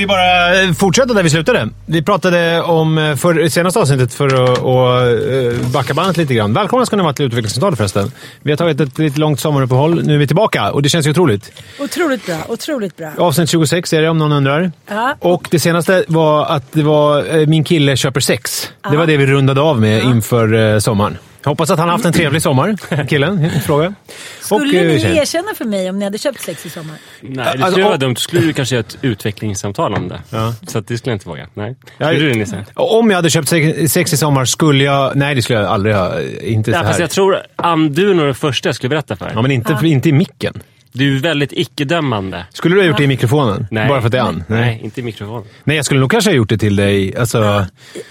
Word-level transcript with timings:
Vi 0.00 0.06
bara 0.06 0.62
eh, 0.62 0.72
fortsätta 0.72 1.14
där 1.14 1.22
vi 1.22 1.30
slutade? 1.30 1.68
Vi 1.86 2.02
pratade 2.02 2.62
om 2.62 2.98
eh, 2.98 3.16
för, 3.16 3.48
senaste 3.48 3.80
avsnittet 3.80 4.14
för 4.14 4.26
att 4.26 4.58
uh, 4.58 5.70
backa 5.72 5.94
bandet 5.94 6.16
lite 6.16 6.34
grann. 6.34 6.52
Välkomna 6.52 6.86
ska 6.86 6.96
ni 6.96 7.02
vara 7.02 7.12
till 7.12 7.26
Utvecklingssamtalet 7.26 7.76
förresten. 7.76 8.12
Vi 8.42 8.52
har 8.52 8.56
tagit 8.56 8.80
ett 8.80 8.98
lite 8.98 9.20
långt 9.20 9.40
sommaruppehåll. 9.40 10.02
Nu 10.06 10.14
är 10.14 10.18
vi 10.18 10.26
tillbaka 10.26 10.70
och 10.72 10.82
det 10.82 10.88
känns 10.88 11.06
ju 11.06 11.10
otroligt. 11.10 11.52
Otroligt 11.78 12.26
bra. 12.26 12.36
Otroligt 12.48 12.96
bra. 12.96 13.10
Avsnitt 13.18 13.50
26 13.50 13.92
är 13.92 14.02
det 14.02 14.08
om 14.08 14.18
någon 14.18 14.32
undrar. 14.32 14.72
Ja. 14.88 15.16
Och 15.18 15.48
det 15.50 15.58
senaste 15.58 16.04
var 16.08 16.46
att 16.46 16.72
det 16.72 16.82
var 16.82 17.46
Min 17.46 17.64
kille 17.64 17.96
köper 17.96 18.20
sex. 18.20 18.72
Det 18.90 18.96
var 18.96 19.06
det 19.06 19.16
vi 19.16 19.26
rundade 19.26 19.60
av 19.60 19.80
med 19.80 20.04
inför 20.04 20.54
uh, 20.54 20.78
sommaren. 20.78 21.18
Jag 21.42 21.50
hoppas 21.50 21.70
att 21.70 21.78
han 21.78 21.88
har 21.88 21.92
haft 21.92 22.04
en 22.04 22.12
trevlig 22.12 22.42
sommar, 22.42 22.76
killen. 23.08 23.50
Fråga. 23.66 23.94
Skulle 24.40 24.60
Och, 24.60 24.66
ni 24.68 24.76
eh, 24.94 24.98
tjejen. 25.00 25.16
erkänna 25.16 25.48
för 25.58 25.64
mig 25.64 25.90
om 25.90 25.98
ni 25.98 26.04
hade 26.04 26.18
köpt 26.18 26.40
sex 26.40 26.66
i 26.66 26.70
sommar? 26.70 26.96
Nej, 27.20 27.34
det 27.36 27.50
Alltså, 27.50 27.66
skulle 27.70 27.84
vara 27.84 27.94
om- 27.94 28.00
dumt. 28.00 28.16
Skulle 28.16 28.40
du 28.46 28.52
kanske 28.52 28.74
göra 28.74 28.84
ett 28.86 28.98
utvecklingssamtal 29.02 29.94
om 29.94 30.08
det. 30.08 30.20
Ja. 30.30 30.54
Så 30.66 30.78
att 30.78 30.88
det 30.88 30.98
skulle 30.98 31.10
jag 31.12 31.16
inte 31.16 31.28
våga. 31.28 31.46
Nej. 31.54 31.76
Ja, 31.98 32.06
Skulle 32.08 32.26
du 32.28 32.34
Nisse? 32.34 32.64
Om 32.74 33.10
jag 33.10 33.16
hade 33.16 33.30
köpt 33.30 33.48
sex, 33.48 33.92
sex 33.92 34.12
i 34.12 34.16
sommar 34.16 34.44
skulle 34.44 34.84
jag... 34.84 35.16
Nej, 35.16 35.34
det 35.34 35.42
skulle 35.42 35.58
jag 35.58 35.68
aldrig 35.68 35.94
ha. 35.94 36.20
Inte 36.42 36.70
så 36.70 36.76
Ja, 36.76 36.80
här. 36.80 36.86
fast 36.86 37.00
jag 37.00 37.10
tror 37.10 37.38
Ann, 37.56 37.92
du 37.92 38.10
är 38.10 38.14
nog 38.14 38.24
den 38.26 38.34
första 38.34 38.68
jag 38.68 38.76
skulle 38.76 38.90
berätta 38.90 39.16
för. 39.16 39.30
Ja, 39.34 39.42
men 39.42 39.50
inte, 39.50 39.78
inte 39.82 40.08
i 40.08 40.12
micken. 40.12 40.62
Du 40.92 41.16
är 41.16 41.20
väldigt 41.20 41.52
icke-dömande. 41.52 42.46
Skulle 42.52 42.74
du 42.74 42.80
ha 42.80 42.88
gjort 42.88 42.96
det 42.96 43.04
i 43.04 43.06
mikrofonen? 43.06 43.66
Nej. 43.70 43.88
Bara 43.88 44.00
för 44.00 44.06
att 44.06 44.12
det 44.12 44.18
är 44.18 44.22
Ann? 44.22 44.44
Nej. 44.46 44.80
inte 44.84 45.00
i 45.00 45.02
mikrofonen. 45.02 45.44
Nej, 45.64 45.76
jag 45.76 45.84
skulle 45.84 46.00
nog 46.00 46.10
kanske 46.10 46.30
ha 46.30 46.34
gjort 46.34 46.48
det 46.48 46.58
till 46.58 46.76
dig. 46.76 47.16
Alltså, 47.16 47.66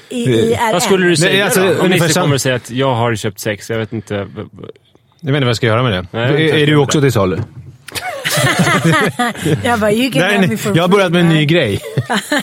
I, 0.10 0.16
i? 0.16 0.58
Vad 0.74 0.84
skulle 0.84 1.08
du 1.08 1.16
säga 1.16 1.46
alltså, 1.46 1.62
då? 1.62 1.82
Om 1.82 1.90
Nisse 1.90 2.22
kommer 2.22 2.36
och 2.36 2.42
säger 2.42 2.56
att 2.56 2.72
jag 2.72 2.96
har 2.96 3.16
köpt 3.16 3.40
sex, 3.40 3.70
jag 3.70 3.78
vet 3.78 3.94
inte. 3.94 4.14
jag 4.14 4.26
vet 4.26 4.38
inte 5.22 5.40
vad 5.40 5.48
jag 5.48 5.56
ska 5.56 5.68
göra 5.68 5.84
med 5.84 5.92
det. 5.92 6.08
Nej, 6.12 6.50
är, 6.50 6.56
är 6.56 6.68
du 6.68 6.76
också 6.76 7.00
det 7.00 7.06
till 7.06 7.14
salu? 7.14 7.38
Jag 9.64 9.80
bara, 9.80 9.92
you 9.92 10.12
can 10.12 10.22
Nej, 10.22 10.48
nej, 10.48 10.58
for 10.58 10.76
jag 10.76 10.84
har 10.84 10.88
börjat 10.88 11.12
med 11.12 11.22
en 11.22 11.30
ny 11.30 11.46
grej. 11.46 11.82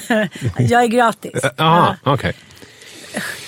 Jag 0.59 0.83
är 0.83 0.87
gratis. 0.87 1.45
Jaha, 1.57 1.97
okej. 2.03 2.33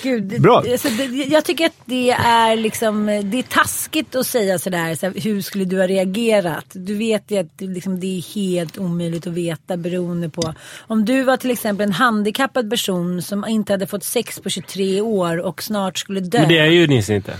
Gud, 0.03 0.41
Bra. 0.41 0.57
Alltså, 0.71 0.87
jag 1.27 1.45
tycker 1.45 1.65
att 1.65 1.81
det 1.85 2.11
är 2.11 2.55
liksom, 2.55 3.05
det 3.05 3.39
är 3.39 3.43
taskigt 3.43 4.15
att 4.15 4.27
säga 4.27 4.59
sådär, 4.59 4.95
så 4.95 5.05
här, 5.05 5.13
hur 5.21 5.41
skulle 5.41 5.65
du 5.65 5.77
ha 5.79 5.87
reagerat? 5.87 6.65
Du 6.71 6.95
vet 6.95 7.31
ju 7.31 7.37
att 7.37 7.57
det, 7.57 7.65
liksom, 7.65 7.99
det 7.99 8.17
är 8.17 8.35
helt 8.35 8.77
omöjligt 8.77 9.27
att 9.27 9.33
veta 9.33 9.77
beroende 9.77 10.29
på. 10.29 10.53
Om 10.87 11.05
du 11.05 11.23
var 11.23 11.37
till 11.37 11.51
exempel 11.51 11.87
en 11.87 11.93
handikappad 11.93 12.69
person 12.69 13.21
som 13.21 13.45
inte 13.47 13.73
hade 13.73 13.87
fått 13.87 14.03
sex 14.03 14.39
på 14.39 14.49
23 14.49 15.01
år 15.01 15.37
och 15.37 15.63
snart 15.63 15.97
skulle 15.97 16.19
dö. 16.19 16.39
Men 16.39 16.49
det 16.49 16.57
är 16.57 16.65
ju 16.65 16.87
Nisse 16.87 17.15
inte. 17.15 17.33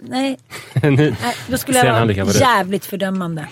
Nej, 0.00 0.38
Nu- 0.82 1.16
nej, 1.22 1.34
då 1.46 1.58
skulle 1.58 1.78
jag 1.78 2.06
vara 2.06 2.32
jävligt 2.32 2.84
fördömande. 2.84 3.48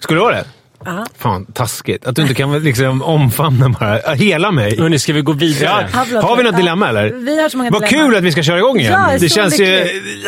Skulle 0.00 0.20
du 0.20 0.24
ha 0.24 0.30
det? 0.30 0.44
Ja. 0.86 1.06
Fan, 1.18 1.44
taskigt. 1.52 2.06
Att 2.06 2.16
du 2.16 2.22
inte 2.22 2.34
kan 2.34 2.58
liksom 2.64 3.02
omfamna 3.02 3.68
bara 3.68 4.14
hela 4.14 4.50
mig. 4.50 4.78
Hörni, 4.80 4.98
ska 4.98 5.12
vi 5.12 5.20
gå 5.20 5.32
vidare? 5.32 5.88
Ja, 5.92 6.04
förlåt. 6.06 6.24
har 6.24 6.36
vi 6.36 6.42
något 6.42 6.52
Ja, 6.52 6.58
dilemma 6.58 6.88
eller? 6.88 7.12
vi 7.12 7.42
har 7.42 7.48
så 7.48 7.56
många 7.56 7.70
Vad 7.70 7.82
dilemman. 7.82 8.06
kul 8.10 8.16
att 8.18 8.24
vi 8.24 8.32
ska 8.32 8.42
köra 8.42 8.58
igång 8.58 8.78
igen. 8.80 8.92
Ja, 8.92 9.18
det 9.18 9.28
känns 9.28 9.60
ju... 9.60 9.84
lyckligt. 9.84 10.24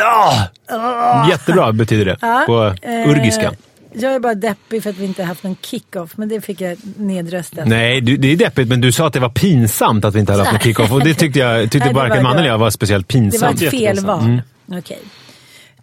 Ja! 0.69 1.29
Jättebra 1.31 1.73
betyder 1.73 2.05
det 2.05 2.17
Ja, 2.21 2.43
på 2.47 2.75
eh, 2.83 3.09
urgiska. 3.11 3.53
Jag 3.93 4.15
är 4.15 4.21
bara 4.21 4.35
deppig 4.35 4.83
för 4.83 4.91
att 4.91 4.97
vi 4.99 5.05
inte 5.05 5.25
haft 5.25 5.43
någon 5.43 5.57
kick-off, 5.63 6.11
men 6.17 6.29
det 6.29 6.41
fick 6.41 6.61
jag 6.61 6.79
nedröstat. 6.97 7.67
Nej, 7.67 8.01
du, 8.01 8.17
det 8.17 8.33
är 8.33 8.37
deppigt, 8.37 8.69
men 8.69 8.81
du 8.81 8.93
sa 8.93 9.07
att 9.07 9.13
det 9.13 9.21
var 9.21 9.29
pinsamt 9.29 10.05
att 10.05 10.15
vi 10.15 10.21
inte 10.21 10.33
hade 10.33 10.45
haft 10.45 10.53
någon 10.53 10.61
kick-off. 10.61 10.93
Och 10.93 11.05
det 11.05 11.15
tyckte, 11.15 11.39
jag, 11.39 11.63
tyckte 11.71 11.79
Nej, 11.87 11.95
varken 11.95 12.17
var 12.17 12.23
man 12.23 12.33
det. 12.33 12.39
eller 12.39 12.49
jag 12.49 12.59
var 12.59 12.71
speciellt 12.71 13.09
Det 13.09 13.15
var 13.19 13.21
pinsamt. 13.31 13.63
ett 13.63 13.71
felval. 13.71 14.21
Mm. 14.25 14.41
Okej. 14.79 14.99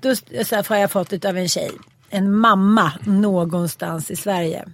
Då 0.01 0.15
så 0.45 0.55
här 0.55 0.65
har 0.69 0.75
jag 0.77 0.91
fått 0.91 1.13
utav 1.13 1.37
en 1.37 1.49
tjej. 1.49 1.71
En 2.09 2.35
mamma 2.35 2.93
någonstans 3.05 4.11
i 4.11 4.15
Sverige. 4.15 4.65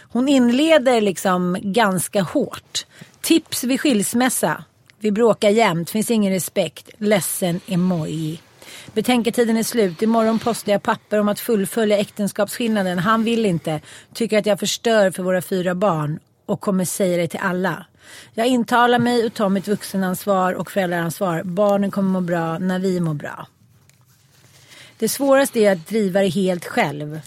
Hon 0.00 0.28
inleder 0.28 1.00
liksom 1.00 1.56
ganska 1.60 2.22
hårt. 2.22 2.86
Tips 3.20 3.64
vid 3.64 3.80
skilsmässa. 3.80 4.64
Vi 5.00 5.12
bråkar 5.12 5.50
jämt, 5.50 5.90
finns 5.90 6.10
ingen 6.10 6.32
respekt. 6.32 6.90
Ledsen 6.98 7.60
emoji. 7.66 8.40
Betänketiden 8.92 9.56
är 9.56 9.62
slut. 9.62 10.02
Imorgon 10.02 10.38
postar 10.38 10.72
jag 10.72 10.82
papper 10.82 11.20
om 11.20 11.28
att 11.28 11.40
fullfölja 11.40 11.98
äktenskapsskillnaden. 11.98 12.98
Han 12.98 13.24
vill 13.24 13.46
inte. 13.46 13.80
Tycker 14.14 14.38
att 14.38 14.46
jag 14.46 14.60
förstör 14.60 15.10
för 15.10 15.22
våra 15.22 15.42
fyra 15.42 15.74
barn. 15.74 16.18
Och 16.46 16.60
kommer 16.60 16.84
säga 16.84 17.16
det 17.16 17.28
till 17.28 17.40
alla. 17.42 17.86
Jag 18.34 18.46
intalar 18.46 18.98
mig 18.98 19.26
och 19.26 19.34
tar 19.34 19.48
mitt 19.48 19.68
vuxenansvar 19.68 20.52
och 20.52 20.70
föräldraransvar. 20.70 21.42
Barnen 21.42 21.90
kommer 21.90 22.10
må 22.10 22.20
bra 22.20 22.58
när 22.58 22.78
vi 22.78 23.00
mår 23.00 23.14
bra. 23.14 23.46
Det 24.98 25.08
svåraste 25.08 25.60
är 25.60 25.72
att 25.72 25.88
driva 25.88 26.20
det 26.20 26.28
helt 26.28 26.64
själv. 26.64 27.20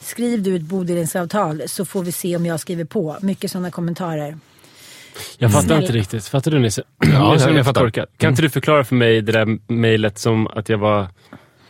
Skriv 0.00 0.42
du 0.42 0.56
ett 0.56 0.62
bodelningsavtal 0.62 1.62
så 1.66 1.84
får 1.84 2.02
vi 2.02 2.12
se 2.12 2.36
om 2.36 2.46
jag 2.46 2.60
skriver 2.60 2.84
på. 2.84 3.16
Mycket 3.20 3.50
sådana 3.50 3.70
kommentarer. 3.70 4.38
Jag 5.38 5.52
fattar 5.52 5.66
Snälla. 5.66 5.80
inte 5.80 5.92
riktigt. 5.92 6.24
Fattar 6.24 6.50
du 6.50 6.58
Nisse? 6.58 6.82
Ja, 6.98 7.06
jag, 7.38 7.48
jag 7.48 7.54
mig 7.54 7.64
fattar. 7.64 7.80
korkad. 7.80 8.08
Kan 8.16 8.30
inte 8.30 8.42
du 8.42 8.50
förklara 8.50 8.84
för 8.84 8.94
mig 8.94 9.20
det 9.22 9.32
där 9.32 9.72
mejlet 9.72 10.18
som 10.18 10.46
att 10.46 10.68
jag 10.68 10.78
var 10.78 11.08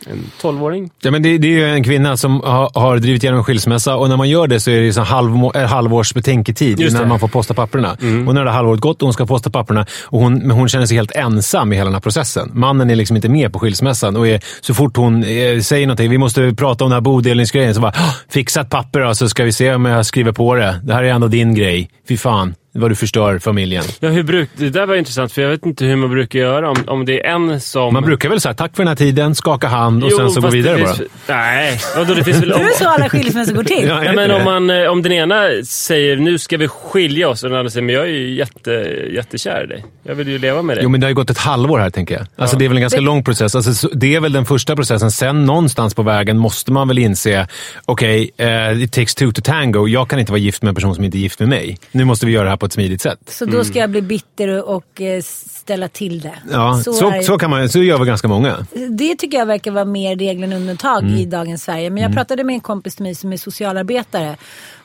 en 0.07 0.31
tolvåring? 0.41 0.91
Ja, 1.03 1.11
men 1.11 1.23
det, 1.23 1.39
det 1.39 1.47
är 1.49 1.53
ju 1.53 1.65
en 1.75 1.85
kvinna 1.85 2.17
som 2.17 2.41
har, 2.41 2.71
har 2.81 2.99
drivit 2.99 3.23
igenom 3.23 3.39
en 3.39 3.45
skilsmässa 3.45 3.97
och 3.97 4.09
när 4.09 4.17
man 4.17 4.29
gör 4.29 4.47
det 4.47 4.61
så 4.61 4.71
är 4.71 4.81
det 4.81 4.93
så 4.93 5.01
halv, 5.01 5.35
äh, 5.55 5.63
halvårs 5.63 6.15
betänketid 6.15 6.81
innan 6.81 7.09
man 7.09 7.21
får 7.21 7.29
posta 7.29 7.55
papperna. 7.55 7.91
Och 8.27 8.35
nu 8.35 8.41
har 8.41 8.45
det 8.45 8.51
halvåret 8.51 8.81
gått 8.81 9.03
och 9.03 9.07
hon 9.07 9.13
ska 9.13 9.27
posta 9.27 9.51
papperna. 9.51 9.87
Och 10.05 10.21
hon, 10.21 10.35
men 10.39 10.51
hon 10.51 10.69
känner 10.69 10.87
sig 10.87 10.97
helt 10.97 11.11
ensam 11.17 11.73
i 11.73 11.77
hela 11.77 11.85
den 11.85 11.95
här 11.95 12.01
processen. 12.01 12.51
Mannen 12.55 12.91
är 12.91 12.97
liksom 12.97 13.17
inte 13.17 13.29
med 13.29 13.53
på 13.53 13.59
skilsmässan 13.59 14.17
och 14.17 14.29
är, 14.29 14.41
så 14.61 14.75
fort 14.75 14.97
hon 14.97 15.25
eh, 15.25 15.61
säger 15.61 15.87
någonting, 15.87 16.11
vi 16.11 16.19
måste 16.19 16.55
prata 16.55 16.85
om 16.85 16.91
den 16.91 16.97
här 16.97 17.01
bodelningsgrejen, 17.01 17.75
så 17.75 17.81
bara 17.81 17.93
"Åh, 17.97 18.15
fixa 18.29 18.61
ett 18.61 18.71
papper 18.71 19.01
då, 19.01 19.15
så 19.15 19.29
ska 19.29 19.45
vi 19.45 19.53
se 19.53 19.75
om 19.75 19.85
jag 19.85 20.07
skriver 20.07 20.33
på 20.33 20.55
det. 20.55 20.81
Det 20.85 20.95
här 20.95 21.03
är 21.05 21.09
ändå 21.09 21.27
din 21.29 21.55
grej. 21.55 21.91
Fy 22.09 22.17
fan 22.17 22.55
vad 22.75 22.91
du 22.91 22.95
förstör 22.95 23.39
familjen. 23.39 23.85
Ja, 24.01 24.09
hur 24.09 24.23
bruk, 24.23 24.51
det 24.57 24.71
där 24.71 24.87
var 24.87 24.95
intressant, 24.97 25.33
för 25.33 25.43
jag 25.43 25.49
vet 25.49 25.67
inte 25.67 25.85
hur 25.85 25.97
man 25.97 26.11
brukar 26.11 26.39
göra. 26.39 26.71
Om, 26.71 26.77
om 26.87 27.05
det 27.05 27.27
är 27.27 27.31
en 27.35 27.61
som... 27.61 27.95
Man 27.95 28.03
brukar 28.05 28.29
väl 28.29 28.41
säga 28.41 28.55
tack 28.55 28.77
för 28.77 28.83
den 28.83 28.89
här 28.89 28.95
tiden, 28.97 29.35
skaka 29.35 29.67
hand 29.69 30.05
och 30.05 30.11
Jo, 30.13 30.17
sen 30.19 30.31
så 30.31 30.41
gå 30.41 30.47
det 30.47 30.57
vidare 30.57 30.79
bara. 30.83 30.95
finns, 30.95 31.09
Nej, 31.29 31.79
vadå, 31.97 32.15
det 32.15 32.25
finns 32.25 32.43
väl... 32.43 32.49
Det 32.49 32.55
är 32.55 32.79
så 32.79 32.89
alla 32.89 33.09
skilsmässor 33.09 33.55
går 33.55 33.65
till. 33.65 33.89
Ja, 33.89 34.05
Ja, 34.05 34.11
det 34.11 34.17
men 34.17 34.29
det? 34.29 34.35
om, 34.35 34.45
man, 34.45 34.71
eh, 34.71 34.89
om 34.91 35.03
den 35.03 35.13
ena 35.13 35.49
säger 35.65 36.17
nu 36.17 36.39
ska 36.39 36.57
vi 36.57 36.69
skilja 36.69 37.29
oss 37.29 37.43
och 37.43 37.51
den 37.51 37.59
andra 37.59 37.71
säger 37.71 37.87
men 37.87 37.95
jag 37.95 38.05
är 38.05 38.09
ju 38.09 38.35
jätte, 38.35 38.71
jättekär 39.15 39.65
i 39.65 39.67
dig. 39.67 39.85
Jag 40.03 40.15
vill 40.15 40.29
ju 40.29 40.39
leva 40.39 40.63
med 40.63 40.77
dig. 40.77 40.83
Jo, 40.85 40.89
men 40.91 41.01
det 41.01 41.05
har 41.07 41.09
ju 41.11 41.15
gått 41.15 41.31
ett 41.31 41.39
halvår 41.39 41.79
här, 41.79 41.91
tänker 41.91 42.15
jag. 42.15 42.27
Alltså, 42.37 42.57
Det 42.57 42.65
är 42.65 42.69
väl 42.69 42.77
en 42.77 42.81
ganska 42.83 43.01
lång 43.01 43.25
process. 43.25 43.55
Alltså, 43.55 43.75
så- 43.75 43.89
det 43.95 44.15
är 44.15 44.21
väl 44.21 44.33
den 44.33 44.47
första 44.47 44.77
processen. 44.77 45.11
Sen 45.11 45.45
någonstans 45.47 45.95
på 45.95 46.03
vägen 46.03 46.39
måste 46.39 46.73
man 46.73 46.89
väl 46.89 46.99
inse, 46.99 47.47
okej, 47.85 48.31
eh, 48.37 48.83
it 48.83 48.93
takes 48.93 49.15
two 49.15 49.33
to 49.33 49.43
tango. 49.45 49.89
Jag 49.89 50.09
kan 50.11 50.19
inte 50.19 50.33
vara 50.33 50.41
gift 50.41 50.63
med 50.63 50.69
en 50.69 50.75
person 50.75 50.95
som 50.95 51.05
inte 51.05 51.19
är 51.19 51.21
gift 51.21 51.41
med 51.41 51.49
mig. 51.49 51.79
Nu 51.93 52.05
måste 52.05 52.27
vi 52.27 52.33
göra 52.33 52.45
det 52.45 52.51
här 52.51 52.57
på 52.63 52.67
ett 52.67 52.73
smidigt 52.73 53.03
sätt. 53.03 53.19
Så 53.27 53.45
då 53.45 53.65
ska 53.65 53.79
jag 53.79 53.91
bli 53.91 54.03
bitter 54.03 54.63
och, 54.69 55.01
eh, 55.01 55.23
ställa 55.23 55.89
till 55.89 56.21
det. 56.21 56.35
Ja, 56.51 56.81
Så 56.85 56.93
så, 56.93 57.11
är- 57.11 57.23
så, 57.23 57.39
kan 57.39 57.51
man, 57.51 57.69
så 57.69 57.83
gör 57.83 57.99
väl 57.99 58.07
ganska 58.07 58.29
många. 58.29 58.67
Det 58.91 59.15
tycker 59.17 59.39
jag 59.39 59.47
verkar 59.47 59.71
vara 59.71 59.85
mer 59.85 60.17
regel 60.17 60.43
än 60.45 60.53
undantag 60.53 61.03
Mm. 61.03 61.15
i 61.15 61.27
dagens 61.27 61.65
Sverige. 61.65 61.91
Men 61.91 62.03
jag 62.03 62.13
pratade 62.15 62.45
med 62.45 62.55
en 62.55 62.61
kompis 62.61 62.95
till 62.97 63.03
mig 63.03 63.15
som 63.15 63.33
är 63.33 63.37
socialarbetare. 63.37 64.37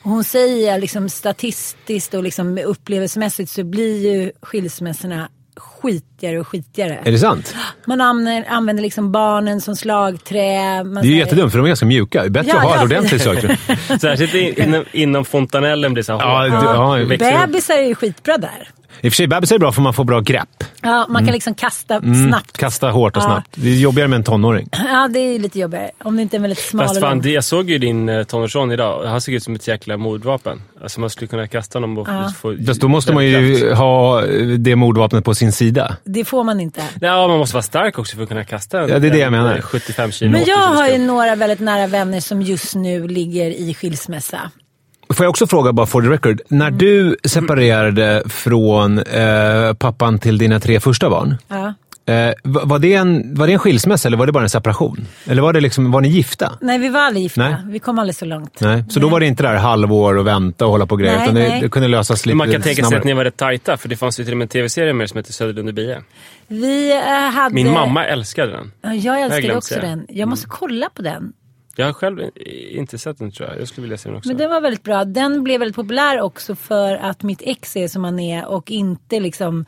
Och 0.02 0.10
hon 0.10 0.24
säger 0.24 0.78
liksom 0.78 1.08
statistiskt 1.08 2.14
och 2.14 2.22
liksom 2.22 2.58
upplevelsemässigt 2.58 3.50
så 3.50 3.64
blir 3.64 4.12
ju 4.12 4.32
skilsmässorna 4.42 5.28
skitigare 5.58 6.40
och 6.40 6.48
skitigare. 6.48 6.98
Är 7.04 7.12
det 7.12 7.18
sant? 7.18 7.54
Man 7.86 8.00
använder, 8.00 8.44
använder 8.48 8.82
liksom 8.82 9.12
barnen 9.12 9.60
som 9.60 9.76
slagträ. 9.76 10.84
Man 10.84 10.94
Det 10.94 11.00
är 11.00 11.10
ju 11.10 11.16
jättedumt, 11.16 11.52
för 11.52 11.58
de 11.58 11.64
är 11.64 11.68
ganska 11.68 11.86
mjuka. 11.86 12.20
Det 12.20 12.26
är 12.26 12.30
bättre 12.30 12.50
Ja, 12.50 12.56
att 12.56 12.62
ha 12.64 12.70
ja. 12.70 12.76
ett 12.76 12.84
ordentligt 12.84 13.22
slagträ. 13.22 13.56
Särskilt 14.00 14.34
in, 14.34 14.62
inom, 14.62 14.84
inom 14.92 15.24
fontanellen 15.24 15.92
blir 15.94 16.02
det 16.02 16.06
så 16.06 16.18
här 16.18 16.20
Ja, 16.20 16.96
ja, 16.96 17.02
upp. 17.02 17.18
Bebisar 17.18 17.74
är 17.74 17.86
ju 17.88 17.94
skitbra 17.94 18.38
där. 18.38 18.68
I 19.00 19.08
och 19.08 19.12
för 19.12 19.16
sig, 19.16 19.26
bebisar 19.26 19.54
är 19.56 19.60
bra 19.60 19.72
för 19.72 19.82
man 19.82 19.94
får 19.94 20.04
bra 20.04 20.20
grepp. 20.20 20.64
Ja, 20.82 21.06
man 21.08 21.24
kan 21.24 21.32
liksom 21.34 21.54
kasta 21.54 21.94
Mm, 21.96 22.28
snabbt. 22.28 22.58
Kasta 22.58 22.90
hårt 22.90 23.16
och 23.16 23.22
Ja. 23.22 23.26
snabbt. 23.26 23.48
Det 23.54 23.68
är 23.68 23.74
jobbigare 23.80 24.08
med 24.08 24.16
en 24.16 24.24
tonåring. 24.24 24.68
Ja, 24.88 25.08
det 25.08 25.18
är 25.18 25.38
lite 25.38 25.58
jobbigare. 25.58 25.90
Om 26.04 26.16
det 26.16 26.22
inte 26.22 26.36
är 26.36 26.38
en 26.38 26.42
väldigt 26.42 26.58
smal 26.58 26.86
Fast 26.88 27.00
fan, 27.00 27.20
det, 27.20 27.30
jag 27.30 27.44
såg 27.44 27.70
ju 27.70 27.78
din 27.78 28.08
eh, 28.08 28.24
tonårsson 28.24 28.72
idag. 28.72 29.04
Han 29.06 29.20
såg 29.20 29.34
ut 29.34 29.42
som 29.42 29.54
ett 29.54 29.68
jäkla 29.68 29.96
mordvapen. 29.96 30.62
Alltså 30.82 31.00
man 31.00 31.10
skulle 31.10 31.28
kunna 31.28 31.46
kasta 31.46 31.76
honom 31.76 31.98
och 31.98 32.08
Ja. 32.08 32.32
få... 32.40 32.56
Fast 32.66 32.80
då 32.80 32.88
måste 32.88 33.12
man 33.12 33.26
ju 33.26 33.72
ha 33.74 34.20
det 34.58 34.76
mordvapnet 34.76 35.24
på 35.24 35.34
sin 35.34 35.52
sida. 35.52 35.96
Det 36.04 36.24
får 36.24 36.44
man 36.44 36.60
inte. 36.60 36.82
Ja, 37.00 37.28
man 37.28 37.38
måste 37.38 37.54
vara 37.54 37.62
stark 37.62 37.98
också 37.98 38.16
för 38.16 38.22
att 38.22 38.28
kunna 38.28 38.44
kasta 38.44 38.80
en, 38.82 38.88
Ja, 38.88 38.98
det 38.98 39.06
är 39.06 39.10
det 39.10 39.18
jag 39.18 39.26
en, 39.26 39.32
menar. 39.32 39.56
eh, 39.56 39.60
75 39.62 40.12
kilo. 40.12 40.30
Men 40.30 40.40
80 40.42 40.50
jag 40.50 40.58
har 40.66 40.88
ju 40.88 40.98
några 40.98 41.34
väldigt 41.34 41.60
nära 41.60 41.86
vänner 41.86 42.20
som 42.20 42.42
just 42.42 42.74
nu 42.74 43.08
ligger 43.08 43.50
i 43.50 43.74
skilsmässa. 43.74 44.50
Får 45.14 45.24
jag 45.24 45.30
också 45.30 45.46
fråga, 45.46 45.72
bara 45.72 45.86
for 45.86 46.02
the 46.02 46.08
record. 46.08 46.40
När 46.48 46.70
du 46.70 47.16
separerade 47.24 48.22
från 48.28 48.98
eh, 48.98 49.72
pappan 49.78 50.18
till 50.18 50.38
dina 50.38 50.60
tre 50.60 50.80
första 50.80 51.10
barn. 51.10 51.36
Ja. 51.48 51.74
Eh, 52.14 52.32
va- 52.44 52.60
var, 52.64 52.78
det 52.78 52.94
en, 52.94 53.34
var 53.34 53.46
det 53.46 53.52
en 53.52 53.58
skilsmässa 53.58 54.08
eller 54.08 54.16
var 54.16 54.26
det 54.26 54.32
bara 54.32 54.42
en 54.42 54.50
separation? 54.50 55.06
Eller 55.26 55.42
var, 55.42 55.52
det 55.52 55.60
liksom, 55.60 55.90
var 55.90 56.00
ni 56.00 56.08
gifta? 56.08 56.52
Nej, 56.60 56.78
vi 56.78 56.88
var 56.88 57.00
aldrig 57.00 57.22
gifta. 57.22 57.40
Nej. 57.48 57.56
Vi 57.66 57.78
kom 57.78 57.98
aldrig 57.98 58.16
så 58.16 58.24
långt. 58.24 58.60
Nej. 58.60 58.84
Så 58.90 59.00
då 59.00 59.08
var 59.08 59.20
det 59.20 59.26
inte 59.26 59.42
där 59.42 59.54
halvår 59.54 60.16
och 60.18 60.26
vänta 60.26 60.64
och 60.66 60.70
hålla 60.72 60.86
på 60.86 60.92
och 60.92 60.98
grejer, 61.00 61.16
Nej, 61.16 61.24
utan 61.24 61.34
det, 61.34 61.48
nej. 61.48 61.60
det 61.60 61.68
kunde 61.68 61.88
lösas 61.88 62.26
lite 62.26 62.36
Men 62.36 62.38
man 62.38 62.52
kan 62.52 62.62
tänka 62.62 62.74
sig 62.74 62.82
snabbare. 62.82 62.98
att 62.98 63.04
ni 63.04 63.12
var 63.12 63.24
rätt 63.24 63.36
tajta, 63.36 63.76
för 63.76 63.88
det 63.88 63.96
fanns 63.96 64.20
ju 64.20 64.24
till 64.24 64.32
och 64.32 64.36
med 64.38 64.44
en 64.44 64.48
tv-serie 64.48 64.92
med 64.92 65.02
er 65.04 65.06
som 65.08 65.16
heter 65.16 65.32
Söderlund 65.32 65.68
och 65.68 65.74
Bie. 65.74 65.98
Vi 66.48 66.92
eh, 66.96 67.00
hade... 67.34 67.54
Min 67.54 67.72
mamma 67.72 68.04
älskade 68.06 68.52
den. 68.52 68.72
Ja, 68.82 68.94
jag 68.94 69.04
Jag 69.04 69.20
älskade 69.22 69.42
glömt 69.42 69.56
också 69.58 69.74
säga. 69.74 69.86
den. 69.86 70.06
Jag 70.08 70.28
måste 70.28 70.46
kolla 70.48 70.88
på 70.94 71.02
den. 71.02 71.32
Jag 71.78 71.86
har 71.86 71.92
själv 71.92 72.20
inte 72.70 72.98
sett 72.98 73.18
den 73.18 73.32
tror 73.32 73.48
jag. 73.48 73.60
Jag 73.60 73.68
skulle 73.68 73.82
vilja 73.82 73.98
se 73.98 74.08
den 74.08 74.18
också. 74.18 74.28
Men 74.28 74.36
den 74.36 74.50
var 74.50 74.60
väldigt 74.60 74.82
bra. 74.82 75.04
Den 75.04 75.44
blev 75.44 75.60
väldigt 75.60 75.76
populär 75.76 76.20
också 76.20 76.56
för 76.56 76.96
att 76.96 77.22
mitt 77.22 77.42
ex 77.44 77.76
är 77.76 77.88
som 77.88 78.04
han 78.04 78.18
är 78.18 78.46
och 78.46 78.70
inte 78.70 79.20
liksom 79.20 79.64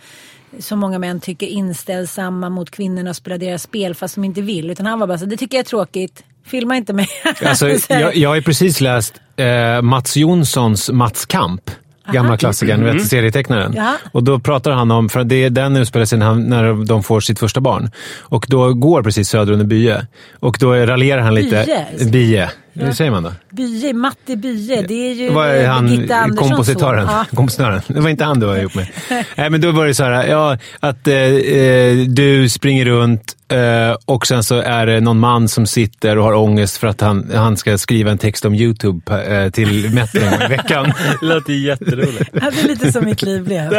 som 0.59 0.79
många 0.79 0.99
män 0.99 1.21
tycker 1.21 1.47
inställsamma 1.47 2.49
mot 2.49 2.71
kvinnorna 2.71 3.11
och 3.11 3.17
spelar 3.17 3.39
deras 3.39 3.63
spel 3.63 3.95
fast 3.95 4.15
de 4.15 4.25
inte 4.25 4.41
vill. 4.41 4.71
Utan 4.71 4.87
han 4.87 4.99
var 4.99 5.07
bara 5.07 5.19
så 5.19 5.25
det 5.25 5.37
tycker 5.37 5.57
jag 5.57 5.65
är 5.65 5.69
tråkigt. 5.69 6.25
Filma 6.45 6.77
inte 6.77 6.93
mig. 6.93 7.09
Alltså, 7.45 7.69
jag, 7.89 8.17
jag 8.17 8.29
har 8.29 8.37
ju 8.37 8.43
precis 8.43 8.81
läst 8.81 9.21
eh, 9.37 9.83
Mats 9.83 10.17
Jonssons 10.17 10.91
Mats 10.91 11.27
Kamp. 11.27 11.71
Gamla 12.13 12.37
klassikern, 12.37 12.81
Mm. 12.83 12.97
vet, 12.97 13.07
serietecknaren. 13.07 13.73
Ja. 13.77 13.97
Och 14.13 14.25
då 14.25 14.39
pratar 14.39 14.71
han 14.71 14.91
om, 14.91 15.09
för 15.09 15.25
det 15.25 15.45
är 15.45 15.51
den 15.51 15.77
utspelar 15.77 16.07
sig 16.07 16.19
när, 16.19 16.85
de 16.85 17.03
får 17.03 17.21
sitt 17.21 17.39
första 17.39 17.61
barn. 17.61 17.91
Och 18.21 18.47
då 18.49 18.75
går 18.75 19.03
precis 19.03 19.29
söder 19.29 19.53
under 19.53 19.67
Bye. 19.67 20.07
Och 20.41 20.57
då 20.61 20.73
raljerar 20.75 21.21
han 21.23 21.35
lite. 21.35 21.87
Bye? 21.99 22.11
Bie. 22.11 22.51
Hur 22.73 22.93
säger 22.93 23.11
man 23.11 23.23
då? 23.23 23.33
Bye, 23.51 23.93
Matti 23.93 24.37
Bye, 24.37 24.83
det 24.89 25.11
är 25.11 25.15
ju 25.15 25.31
Vad 25.31 25.49
är 25.49 25.69
han, 25.69 25.87
Birgitta 25.87 26.17
Anderssons 26.17 26.51
kompositören? 26.51 27.07
Ja. 27.07 27.25
kompositören? 27.37 27.81
Det 27.87 28.01
var 28.01 28.11
inte 28.11 28.25
han 28.25 28.41
du 28.41 28.47
var 28.47 28.57
ihop 28.57 28.75
med. 28.75 28.87
Nej, 29.37 29.51
men 29.51 29.61
då 29.61 29.73
var 29.73 29.87
det 29.87 29.95
så 29.95 30.05
här, 30.05 30.27
ja, 30.27 30.59
att 30.81 31.07
eh, 31.07 31.15
eh, 31.15 31.97
du 31.97 32.49
springer 32.49 32.85
runt 32.85 33.37
eh, 33.49 33.97
och 34.05 34.27
sen 34.27 34.43
så 34.43 34.61
är 34.61 34.87
det 34.87 35.01
någon 35.01 35.19
man 35.19 35.49
som 35.49 35.67
sitter 35.67 36.19
och 36.19 36.25
har 36.25 36.33
ångest 36.35 36.77
för 36.77 36.87
att 36.87 37.01
han, 37.01 37.31
han 37.35 37.57
ska 37.57 37.79
skriva 37.79 38.11
en 38.11 38.19
text 38.19 38.45
om 38.45 38.55
YouTube 38.55 39.25
eh, 39.27 39.51
till 39.51 39.91
Metro 39.95 40.21
i 40.45 40.49
veckan. 40.49 40.93
Det 41.21 41.27
låter 41.27 41.53
jätteroligt. 41.53 42.31
Ja, 42.33 42.51
det 42.51 42.61
är 42.63 42.69
lite 42.69 42.93
som 42.93 43.05
mitt 43.05 43.23
liv 43.23 43.45
blev. 43.45 43.71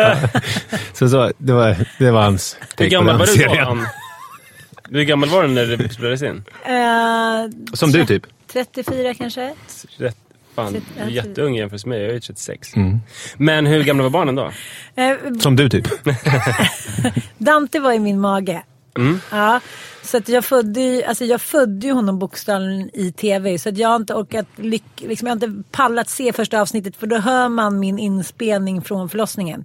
Så, 0.94 1.10
så 1.10 1.32
det, 1.38 1.54
var, 1.54 1.76
det 2.00 2.12
var 2.12 2.22
hans 2.22 2.58
take 2.76 2.90
på 2.90 2.90
gammal 2.92 3.08
den 3.08 3.20
var 3.20 3.26
du 3.26 3.44
då? 3.44 3.50
serien. 3.50 3.86
Hur 4.94 5.04
gammal 5.04 5.30
var 5.30 5.44
du 5.44 5.50
när 5.50 5.66
det 5.66 5.90
spelades 5.94 6.22
in? 6.22 6.44
Eh, 6.66 7.74
Som 7.74 7.92
du 7.92 8.06
typ. 8.06 8.24
34 8.54 9.14
kanske? 9.14 9.54
Rätt, 9.98 10.18
fan, 10.56 10.74
du 10.74 10.82
är 11.02 11.08
jätteung 11.08 11.56
jämfört 11.56 11.86
med 11.86 11.98
mig. 12.00 12.08
Jag 12.08 12.16
är 12.16 12.20
36. 12.20 12.76
Mm. 12.76 13.00
Men 13.38 13.66
hur 13.66 13.84
gamla 13.84 14.04
var 14.04 14.10
barnen 14.10 14.36
då? 14.36 14.52
Eh, 14.96 15.18
Som 15.40 15.56
du 15.56 15.70
typ. 15.70 15.88
Dante 17.38 17.80
var 17.80 17.92
i 17.94 18.00
min 18.00 18.20
mage. 18.20 18.64
Ja, 19.32 19.60
så 20.04 20.18
att 20.18 20.30
jag, 20.30 20.46
födde, 20.46 20.82
ju- 20.82 21.04
alltså 21.04 21.26
jag 21.26 21.42
födde 21.42 21.88
ju 21.88 21.94
honom 21.94 22.20
bokstavligen 22.20 22.90
i 22.94 23.12
tv. 23.12 23.58
Så 23.58 23.70
att 23.70 23.78
jag 23.78 23.90
har 23.90 23.96
inte 23.96 24.14
orkat, 24.14 24.46
lyck, 24.56 24.84
liksom 24.98 25.28
jag 25.28 25.36
har 25.36 25.48
inte 25.48 25.64
pallat 25.72 26.10
se 26.10 26.34
första 26.34 26.62
avsnittet 26.62 26.96
för 26.96 27.08
då 27.08 27.18
hör 27.18 27.50
man 27.50 27.80
min 27.80 28.00
inspelning 28.00 28.82
från 28.82 29.10
förlossningen. 29.10 29.64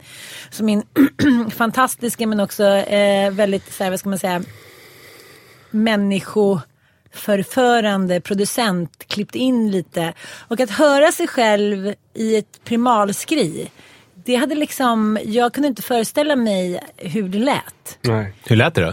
Så 0.51 0.65
min 0.65 0.83
fantastiska 1.51 2.27
men 2.27 2.41
också 2.41 2.65
eh, 2.65 3.31
väldigt, 3.31 3.73
så 3.73 3.85
här, 3.85 3.91
vad 3.91 4.01
ska 4.01 4.09
man 4.09 4.19
säga, 4.19 4.43
människoförförande 7.17 8.21
producent 8.21 9.05
klippt 9.09 9.35
in 9.35 9.71
lite. 9.71 10.13
Och 10.49 10.61
att 10.61 10.71
höra 10.71 11.13
sig 11.13 11.27
själv 11.27 11.95
i 12.15 12.37
ett 12.37 12.65
primalskri. 12.65 13.71
Det 14.25 14.37
hade 14.37 14.55
liksom, 14.55 15.19
jag 15.25 15.53
kunde 15.53 15.69
inte 15.69 15.83
föreställa 15.83 16.37
mig 16.37 16.81
hur 16.97 17.29
det 17.29 17.39
lät. 17.39 17.99
Nej. 18.01 18.33
Hur 18.45 18.57
lät 18.57 18.75
det 18.75 18.81
då? 18.81 18.93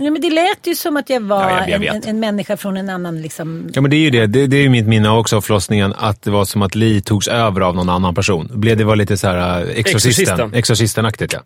Ja, 0.00 0.10
men 0.10 0.20
det 0.22 0.30
lät 0.30 0.66
ju 0.66 0.74
som 0.74 0.96
att 0.96 1.10
jag 1.10 1.20
var 1.20 1.42
Ja, 1.50 1.68
jag- 1.68 1.84
jag 1.84 1.96
en, 1.96 2.02
en, 2.02 2.08
en 2.08 2.20
människa 2.20 2.56
från 2.56 2.76
en 2.76 2.88
annan 2.90 3.22
liksom... 3.22 3.70
Ja, 3.74 3.80
men 3.80 3.90
det 3.90 3.96
är 3.96 4.00
ju 4.00 4.10
det. 4.10 4.26
Det, 4.26 4.46
det 4.46 4.56
är 4.56 4.60
ju 4.62 4.68
mitt 4.68 4.86
minne 4.86 5.08
också 5.10 5.36
av 5.36 5.40
förlossningen, 5.40 5.94
att 5.98 6.22
det 6.22 6.30
var 6.30 6.44
som 6.44 6.62
att 6.62 6.74
Li 6.74 7.00
togs 7.00 7.28
över 7.28 7.60
av 7.60 7.74
någon 7.74 7.88
annan 7.88 8.14
person. 8.14 8.50
Blev 8.54 8.76
det 8.76 8.84
var 8.84 8.96
lite 8.96 9.16
så 9.16 9.26
här 9.26 9.62
uh, 9.64 9.70
Exorcisten. 9.78 10.22
Exorcisten. 10.54 10.54
Exorcisten-aktigt, 10.54 11.32
ja. 11.32 11.40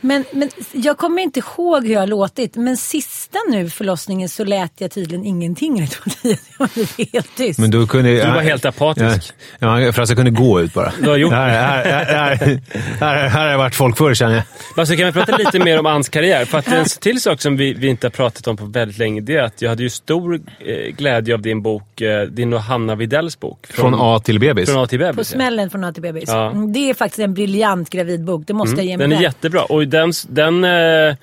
Men, 0.00 0.24
men 0.32 0.50
jag 0.72 0.98
kommer 0.98 1.22
inte 1.22 1.38
ihåg 1.40 1.86
hur 1.86 1.92
jag 1.92 2.00
har 2.00 2.06
låtit. 2.06 2.56
Men 2.56 2.76
sista 2.76 3.38
nu 3.50 3.70
förlossningen 3.70 4.28
så 4.28 4.44
lät 4.44 4.72
jag 4.78 4.90
tydligen 4.90 5.24
ingenting. 5.26 5.76
Det 6.22 6.38
var 6.58 7.12
helt 7.12 7.36
tyst. 7.36 7.58
Men 7.58 7.70
du 7.70 7.86
kunde... 7.86 8.10
Du 8.24 8.30
var 8.32 8.40
helt 8.42 8.64
apatisk. 8.64 9.32
Ja, 9.58 9.80
ja, 9.80 9.92
för 9.92 10.02
att 10.02 10.08
jag 10.08 10.16
kunde 10.16 10.30
gå 10.30 10.60
ut 10.60 10.74
bara. 10.74 10.92
Du 11.02 11.08
har 11.08 11.16
gjort 11.16 11.32
här, 11.32 11.48
här, 11.48 11.84
här, 11.84 12.04
här, 12.36 12.60
här, 13.00 13.28
här 13.28 13.44
har 13.44 13.48
det 13.50 13.56
varit 13.56 13.74
folk 13.74 13.96
förr 13.96 14.14
känner 14.14 14.34
jag. 14.34 14.44
Alltså 14.76 14.96
kan 14.96 15.06
vi 15.06 15.12
prata 15.12 15.36
lite 15.36 15.58
mer 15.58 15.78
om 15.78 15.86
Anns 15.86 16.08
karriär? 16.08 16.44
För 16.44 16.58
att 16.58 16.68
en 16.68 16.84
till 17.00 17.20
sak 17.20 17.40
som 17.40 17.56
vi, 17.56 17.74
vi 17.74 17.95
inte 17.96 18.06
har 18.06 18.10
pratat 18.10 18.46
om 18.46 18.56
på 18.56 18.64
väldigt 18.64 18.98
länge, 18.98 19.20
det 19.20 19.36
är 19.36 19.42
att 19.42 19.62
jag 19.62 19.68
hade 19.68 19.82
ju 19.82 19.90
stor 19.90 20.34
eh, 20.58 20.76
glädje 20.96 21.34
av 21.34 21.40
din 21.42 21.62
bok, 21.62 22.00
eh, 22.00 22.22
din 22.22 22.52
och 22.52 22.60
Hanna 22.60 22.94
Widells 22.94 23.40
bok. 23.40 23.66
Från 23.66 23.94
A 23.98 24.20
till 24.24 24.38
bebis. 24.40 24.70
Från 24.70 24.82
A 24.84 24.86
till 24.86 24.98
På 24.98 25.04
bebis. 25.04 25.32
ja. 25.32 25.36
smällen 25.36 25.70
från 25.70 25.84
A 25.84 25.92
till 25.92 26.02
bebis. 26.02 26.24
Ja. 26.28 26.50
Mm, 26.50 26.72
Det 26.72 26.90
är 26.90 26.94
faktiskt 26.94 27.18
en 27.18 27.34
briljant 27.34 27.90
gravidbok. 27.90 28.42
Det 28.46 28.52
måste 28.54 28.76
jag 28.76 28.84
ge 28.84 28.96
mig 28.96 29.04
Den 29.04 29.12
är 29.12 29.16
rätt. 29.16 29.22
jättebra. 29.22 29.62
Och 29.64 29.88
den... 29.88 30.12
den 30.28 30.64
eh, 30.64 30.70
eh, 30.70 31.14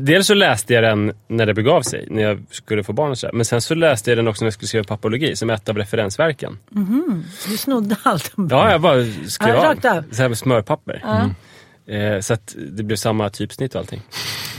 dels 0.00 0.26
så 0.26 0.34
läste 0.34 0.74
jag 0.74 0.82
den 0.84 1.12
när 1.28 1.46
det 1.46 1.54
begav 1.54 1.82
sig, 1.82 2.06
när 2.10 2.22
jag 2.22 2.42
skulle 2.50 2.84
få 2.84 2.92
barn 2.92 3.10
och 3.10 3.18
sådär. 3.18 3.32
Men 3.34 3.44
sen 3.44 3.60
så 3.60 3.74
läste 3.74 4.10
jag 4.10 4.18
den 4.18 4.28
också 4.28 4.44
när 4.44 4.46
jag 4.46 4.52
skulle 4.54 4.68
skriva 4.68 4.84
papologi, 4.84 5.36
som 5.36 5.50
ett 5.50 5.68
av 5.68 5.76
referensverken. 5.78 6.58
Du 7.48 7.56
snodde 7.56 7.96
allt. 8.02 8.32
Ja, 8.50 8.70
jag 8.70 8.80
bara 8.80 9.04
skrev 9.28 9.54
Ja, 9.54 9.74
av. 9.90 10.04
Så 10.10 10.22
här 10.22 10.28
med 10.28 10.38
smörpapper. 10.38 11.00
Ja. 11.04 11.30
Eh, 11.90 12.20
så 12.20 12.34
att 12.34 12.54
det 12.72 12.82
blev 12.82 12.96
samma 12.96 13.30
typsnitt 13.30 13.74
och 13.74 13.80
allting. 13.80 14.02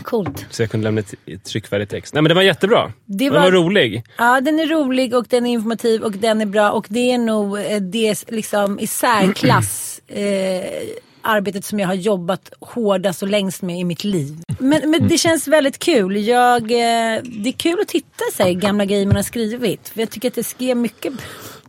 Coolt. 0.04 0.46
Så 0.50 0.62
jag 0.64 0.72
kunde 0.72 0.84
lämna 0.84 1.02
ett, 1.26 1.44
tryckfärdig 1.44 1.90
text. 1.90 2.14
Nej 2.14 2.22
men 2.22 2.30
den 2.30 2.36
var 2.36 2.44
jättebra. 2.44 2.92
Det 3.06 3.26
Den 3.26 3.34
var- 3.34 3.42
var 3.42 3.52
rolig. 3.52 4.04
Ja, 4.18 4.42
den 4.42 4.60
är 4.60 4.68
rolig 4.68 5.16
och 5.16 5.26
den 5.30 5.46
är 5.46 5.52
informativ 5.52 6.02
och 6.02 6.12
den 6.12 6.42
är 6.42 6.46
bra. 6.46 6.72
Och 6.72 6.86
det 6.90 7.12
är 7.12 7.18
nog 7.18 7.60
eh, 7.60 7.82
det 7.82 8.30
liksom 8.32 8.80
i 8.80 8.88
särklass 8.88 10.02
eh, 10.08 10.62
arbetet 11.22 11.66
som 11.66 11.80
jag 11.80 11.88
har 11.88 11.94
jobbat 11.94 12.54
hårdast 12.60 13.22
och 13.22 13.28
längst 13.30 13.62
med 13.62 13.80
i 13.80 13.84
mitt 13.84 14.04
liv. 14.04 14.38
Men, 14.60 14.90
men 14.92 15.08
det 15.08 15.18
känns 15.18 15.48
väldigt 15.48 15.80
kul. 15.80 16.18
Jag, 16.28 16.62
eh, 16.62 17.22
det 17.24 17.50
är 17.50 17.58
kul 17.58 17.80
att 17.82 17.88
titta 17.88 18.24
här, 18.40 18.52
gamla 18.52 18.86
grejer 18.86 19.06
man 19.06 19.16
har 19.16 19.24
skrivit. 19.24 19.90
För 19.90 20.00
jag 20.00 20.10
tycker 20.10 20.28
att 20.28 20.36
det 20.36 20.44
skrev 20.44 20.78
mycket... 20.78 21.14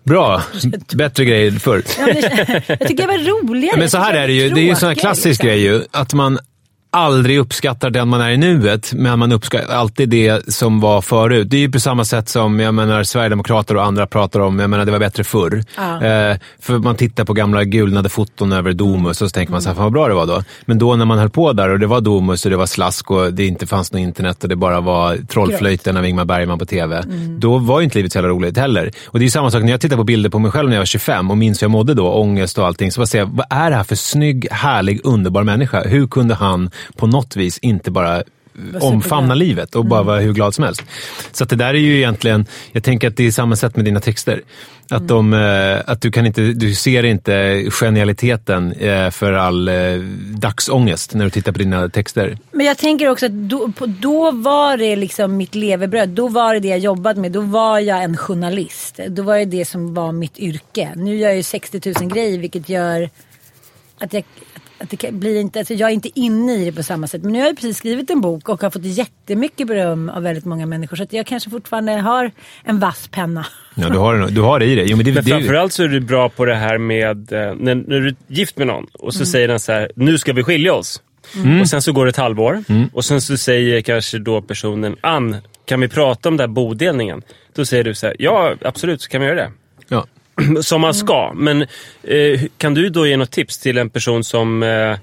Bra. 0.05 0.43
Bättre 0.95 1.25
grejer 1.25 1.51
förr. 1.51 1.83
Ja, 1.99 2.07
det, 2.07 2.63
jag 2.67 2.89
tycker 2.89 3.07
det 3.07 3.07
var 3.07 3.43
roligare. 3.43 3.79
Men 3.79 3.91
så 3.91 3.99
här 3.99 4.15
är 4.15 4.27
det 4.27 4.33
ju. 4.35 4.51
Det 4.51 4.61
är 4.61 4.65
ju 4.65 4.71
en 4.71 4.77
sån 4.77 4.89
här 4.89 4.97
klassisk 4.97 5.27
liksom. 5.27 5.47
grej 5.47 5.63
ju. 5.63 5.83
Att 5.91 6.15
man 6.15 6.39
aldrig 6.93 7.39
uppskattar 7.39 7.91
den 7.91 8.09
man 8.09 8.21
är 8.21 8.31
i 8.31 8.37
nuet, 8.37 8.93
men 8.93 9.19
man 9.19 9.33
uppskattar 9.33 9.75
alltid 9.75 10.09
det 10.09 10.55
som 10.55 10.81
var 10.81 11.03
förut. 11.03 11.51
Det 11.51 11.57
är 11.57 11.61
ju 11.61 11.71
på 11.71 11.81
samma 11.81 12.05
sätt 12.05 12.29
som 12.29 12.61
jag 12.61 12.75
menar, 12.75 13.03
Sverigedemokrater 13.03 13.77
och 13.77 13.85
andra 13.85 14.07
pratar 14.07 14.41
om, 14.41 14.59
jag 14.59 14.71
menar, 14.71 14.85
det 14.85 14.93
var 14.93 14.99
bättre 14.99 15.25
förr. 15.25 15.65
Ja. 15.77 16.05
Eh, 16.05 16.37
för 16.61 16.79
man 16.79 16.97
tittar 16.97 17.25
på 17.25 17.33
gamla 17.33 17.65
gulnade 17.65 18.09
foton 18.09 18.53
över 18.53 18.73
Domus 18.73 19.23
och 19.23 19.29
så 19.29 19.35
tänker 19.35 19.53
man 19.53 19.63
så 19.63 19.69
här, 19.69 19.75
fan 19.75 19.85
vad 19.85 19.93
bra 19.93 20.09
det 20.09 20.15
var 20.15 20.27
då. 20.27 20.43
Men 20.65 20.79
då 20.79 20.97
när 20.97 21.05
man 21.05 21.19
höll 21.19 21.31
på 21.31 21.53
där 21.53 21.69
och 21.69 21.79
det 21.79 21.87
var 21.87 22.01
Domus 22.01 22.45
och 22.45 22.51
det 22.51 22.57
var 22.57 22.67
slask 22.67 23.11
och 23.11 23.33
det 23.33 23.47
inte 23.47 23.67
fanns 23.67 23.93
något 23.93 24.01
internet 24.01 24.43
och 24.43 24.49
det 24.49 24.57
bara 24.57 24.81
var 24.81 25.17
Trollflöjten 25.17 25.97
av 25.97 26.07
Ingmar 26.07 26.25
Bergman 26.25 26.59
på 26.59 26.67
TV. 26.67 27.03
Då 27.39 27.59
var 27.59 27.81
ju 27.81 27.85
inte 27.85 27.99
livet 27.99 28.13
så 28.13 28.19
jävla 28.19 28.31
roligt 28.31 28.57
heller. 28.57 28.91
Och 29.07 29.19
det 29.19 29.23
är 29.23 29.27
ju 29.27 29.31
samma 29.31 29.51
sak 29.51 29.63
när 29.63 29.71
jag 29.71 29.81
tittar 29.81 29.97
på 29.97 30.05
bilder 30.05 30.31
på 30.31 30.39
mig 30.39 30.51
själv 30.51 30.69
när 30.69 30.77
jag 30.77 30.81
var 30.81 30.87
25 30.87 31.31
och 31.31 31.39
minns 31.39 31.63
hur 31.63 31.65
jag 31.65 31.71
mådde 31.71 31.95
då, 31.95 32.13
ångest 32.13 32.59
och 32.59 32.67
allting. 32.67 32.93
Så 32.93 33.01
bara 33.01 33.07
säga, 33.07 33.25
vad 33.25 33.47
är 33.51 33.71
det 33.71 33.77
här 33.77 33.85
för 33.85 33.97
snygg, 33.97 34.49
härlig, 34.51 35.01
underbar 35.05 35.43
människa? 35.43 35.83
Hur 35.83 36.07
kunde 36.07 36.35
han 36.35 36.71
på 36.97 37.07
något 37.07 37.37
vis 37.37 37.59
inte 37.59 37.91
bara 37.91 38.23
omfamna 38.81 39.35
livet 39.35 39.75
och 39.75 39.85
bara 39.85 40.03
vara 40.03 40.21
hur 40.21 40.33
glad 40.33 40.55
som 40.55 40.65
helst. 40.65 40.83
Så 41.33 41.45
det 41.45 41.57
där 41.57 41.75
är 41.75 41.79
ju 41.79 41.97
egentligen, 41.97 42.47
jag 42.73 42.85
tänker 42.85 43.09
att 43.09 43.17
det 43.17 43.27
är 43.27 43.31
samma 43.31 43.57
sätt 43.57 43.77
med 43.77 43.85
dina 43.85 44.01
texter. 44.01 44.43
Att, 44.91 45.09
de, 45.09 45.33
eh, 45.33 45.81
att 45.87 46.01
du, 46.01 46.11
kan 46.11 46.27
inte, 46.27 46.41
du 46.41 46.75
ser 46.75 47.03
inte 47.03 47.65
genialiteten 47.71 48.73
eh, 48.73 49.11
för 49.11 49.33
all 49.33 49.69
eh, 49.69 49.75
dagsångest 50.37 51.15
när 51.15 51.25
du 51.25 51.31
tittar 51.31 51.53
på 51.53 51.59
dina 51.59 51.89
texter. 51.89 52.39
Men 52.51 52.67
jag 52.67 52.79
tänker 52.79 53.09
också 53.09 53.27
att 53.27 53.33
då, 53.33 53.73
då 53.87 54.31
var 54.31 54.77
det 54.77 54.97
liksom 54.97 55.37
mitt 55.37 55.55
levebröd. 55.55 56.09
Då 56.09 56.29
var 56.29 56.55
det 56.55 56.61
det 56.61 56.69
jag 56.69 56.79
jobbade 56.79 57.21
med. 57.21 57.33
Då 57.33 57.41
var 57.41 57.79
jag 57.79 58.03
en 58.03 58.17
journalist. 58.17 59.01
Då 59.09 59.23
var 59.23 59.39
det 59.39 59.45
det 59.45 59.65
som 59.65 59.95
var 59.95 60.12
mitt 60.12 60.39
yrke. 60.39 60.93
Nu 60.97 61.17
gör 61.17 61.29
jag 61.29 61.37
ju 61.37 61.43
60 61.43 61.95
000 62.01 62.12
grejer 62.12 62.39
vilket 62.39 62.69
gör 62.69 63.11
att 63.99 64.12
jag, 64.12 64.25
att 64.83 64.91
det 64.91 65.12
blir 65.12 65.41
inte, 65.41 65.59
alltså 65.59 65.75
jag 65.75 65.91
är 65.91 65.95
inte 65.95 66.21
inne 66.21 66.55
i 66.55 66.65
det 66.65 66.73
på 66.73 66.83
samma 66.83 67.07
sätt. 67.07 67.23
Men 67.23 67.33
nu 67.33 67.39
har 67.39 67.47
jag 67.47 67.57
precis 67.57 67.77
skrivit 67.79 68.11
en 68.11 68.21
bok 68.21 68.49
och 68.49 68.62
har 68.62 68.71
fått 68.71 68.85
jättemycket 68.85 69.67
beröm 69.67 70.09
av 70.09 70.23
väldigt 70.23 70.45
många 70.45 70.67
människor. 70.67 70.97
Så 70.97 71.03
att 71.03 71.12
jag 71.12 71.27
kanske 71.27 71.51
fortfarande 71.51 71.93
har 71.93 72.31
en 72.65 72.79
vass 72.79 73.09
penna. 73.09 73.47
Ja, 73.75 73.89
du 73.89 73.99
har, 73.99 74.15
det- 74.19 74.31
du 74.31 74.41
har 74.41 74.59
det 74.59 74.67
i 74.67 74.75
dig. 74.75 74.87
Jo, 74.91 74.97
men 74.97 75.07
det, 75.07 75.12
Men 75.12 75.25
det, 75.25 75.31
framförallt 75.31 75.73
så 75.73 75.83
är 75.83 75.89
du 75.89 76.01
bra 76.01 76.29
på 76.29 76.45
det 76.45 76.55
här 76.55 76.79
med 76.79 77.33
eh, 77.33 77.39
när, 77.55 77.75
när 77.75 78.01
du 78.01 78.09
är 78.09 78.15
gift 78.27 78.57
med 78.59 78.67
någon 78.67 78.87
och 78.93 79.15
så 79.15 79.27
säger 79.27 79.49
den 79.49 79.61
så 79.61 79.73
här, 79.73 79.91
nu 79.97 80.19
ska 80.19 80.33
vi 80.33 80.43
skilja 80.43 80.75
oss. 80.75 81.03
Och 81.61 81.69
sen 81.69 81.83
så 81.83 81.93
går 81.93 82.05
det 82.07 82.11
ett 82.11 82.17
halvår 82.17 82.65
och 82.93 83.05
sen 83.05 83.21
så 83.21 83.37
säger 83.37 83.81
kanske 83.81 84.19
då 84.19 84.43
personen, 84.43 84.97
Ann, 85.01 85.37
kan 85.65 85.81
vi 85.81 85.89
prata 85.89 86.29
om 86.29 86.37
den 86.37 86.49
här 86.51 86.55
bodelningen? 86.55 87.23
Då 87.55 87.65
säger 87.65 87.85
du 87.85 87.95
så 87.95 88.07
här, 88.07 88.17
ja 88.19 88.55
absolut 88.65 89.03
så 89.03 89.09
kan 89.09 89.21
vi 89.21 89.27
göra 89.27 89.37
det. 89.37 89.51
ja. 89.89 90.07
Som 90.61 90.81
man 90.81 90.95
ska. 90.95 91.33
Men 91.35 91.63
eh, 92.03 92.41
kan 92.59 92.75
du 92.75 92.89
då 92.89 93.07
ge 93.07 93.17
något 93.17 93.31
tips 93.31 93.59
till 93.59 93.79
en 93.79 93.91
person 93.91 94.25
som 94.25 94.63
eh, 94.63 94.97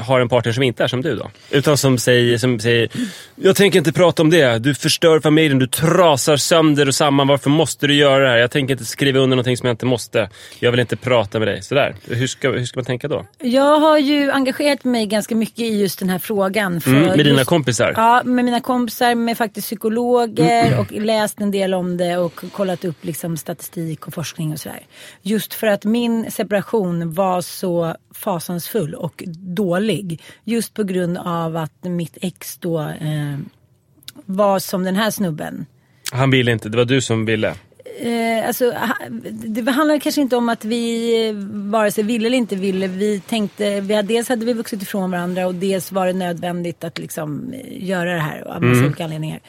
har 0.00 0.20
en 0.20 0.28
partner 0.28 0.52
som 0.52 0.62
inte 0.62 0.84
är 0.84 0.88
som 0.88 1.02
du 1.02 1.16
då? 1.16 1.30
Utan 1.50 1.76
som 1.76 1.98
säger, 1.98 2.38
som 2.38 2.60
säger, 2.60 2.88
jag 3.34 3.56
tänker 3.56 3.78
inte 3.78 3.92
prata 3.92 4.22
om 4.22 4.30
det. 4.30 4.58
Du 4.58 4.74
förstör 4.74 5.20
familjen, 5.20 5.58
du 5.58 5.66
trasar 5.66 6.36
sönder 6.36 6.88
och 6.88 6.94
samman. 6.94 7.26
Varför 7.26 7.50
måste 7.50 7.86
du 7.86 7.94
göra 7.94 8.24
det 8.24 8.30
här? 8.30 8.36
Jag 8.36 8.50
tänker 8.50 8.74
inte 8.74 8.84
skriva 8.84 9.18
under 9.18 9.36
någonting 9.36 9.56
som 9.56 9.66
jag 9.66 9.74
inte 9.74 9.86
måste. 9.86 10.30
Jag 10.58 10.70
vill 10.70 10.80
inte 10.80 10.96
prata 10.96 11.38
med 11.38 11.48
dig. 11.48 11.62
Sådär. 11.62 11.96
Hur 12.08 12.26
ska, 12.26 12.50
hur 12.50 12.64
ska 12.64 12.78
man 12.78 12.84
tänka 12.84 13.08
då? 13.08 13.26
Jag 13.38 13.80
har 13.80 13.98
ju 13.98 14.30
engagerat 14.30 14.84
mig 14.84 15.06
ganska 15.06 15.34
mycket 15.34 15.60
i 15.60 15.80
just 15.80 15.98
den 15.98 16.08
här 16.08 16.18
frågan. 16.18 16.80
Mm, 16.86 17.02
med 17.02 17.18
dina 17.18 17.38
just, 17.38 17.48
kompisar? 17.48 17.92
Ja, 17.96 18.22
med 18.24 18.44
mina 18.44 18.60
kompisar, 18.60 19.14
med 19.14 19.38
faktiskt 19.38 19.66
psykologer 19.66 20.78
och 20.78 20.92
läst 20.92 21.40
en 21.40 21.50
del 21.50 21.74
om 21.74 21.96
det 21.96 22.16
och 22.16 22.44
kollat 22.52 22.84
upp 22.84 23.04
liksom 23.04 23.36
statistik 23.36 24.06
och 24.06 24.14
forskning 24.14 24.52
och 24.52 24.60
sådär. 24.60 24.80
Just 25.22 25.54
för 25.54 25.66
att 25.66 25.84
min 25.84 26.30
separation 26.30 27.14
var 27.14 27.40
så 27.40 27.96
fasansfull 28.14 28.94
och 28.94 29.22
dålig. 29.36 29.89
Just 30.44 30.74
på 30.74 30.82
grund 30.82 31.18
av 31.18 31.56
att 31.56 31.84
mitt 31.84 32.18
ex 32.20 32.56
då 32.58 32.80
eh, 32.80 33.38
var 34.26 34.58
som 34.58 34.84
den 34.84 34.96
här 34.96 35.10
snubben. 35.10 35.66
Han 36.12 36.30
ville 36.30 36.52
inte, 36.52 36.68
det 36.68 36.76
var 36.76 36.84
du 36.84 37.00
som 37.00 37.24
ville. 37.24 37.54
Eh, 37.98 38.46
alltså, 38.46 38.74
det 39.30 39.70
handlar 39.70 39.98
kanske 39.98 40.20
inte 40.20 40.36
om 40.36 40.48
att 40.48 40.64
vi 40.64 41.14
eh, 41.28 41.34
vare 41.70 41.90
sig 41.90 42.04
ville 42.04 42.26
eller 42.26 42.36
inte 42.36 42.56
ville. 42.56 42.86
Vi 42.88 43.20
tänkte, 43.20 43.80
vi 43.80 43.94
hade, 43.94 44.08
dels 44.08 44.28
hade 44.28 44.44
vi 44.44 44.52
vuxit 44.52 44.82
ifrån 44.82 45.10
varandra 45.10 45.46
och 45.46 45.54
dels 45.54 45.92
var 45.92 46.06
det 46.06 46.12
nödvändigt 46.12 46.84
att 46.84 46.98
liksom 46.98 47.52
eh, 47.52 47.88
göra 47.88 48.14
det 48.14 48.20
här 48.20 48.40
av 48.40 48.62
massa 48.62 48.84
olika 48.84 49.04
anledningar. 49.04 49.40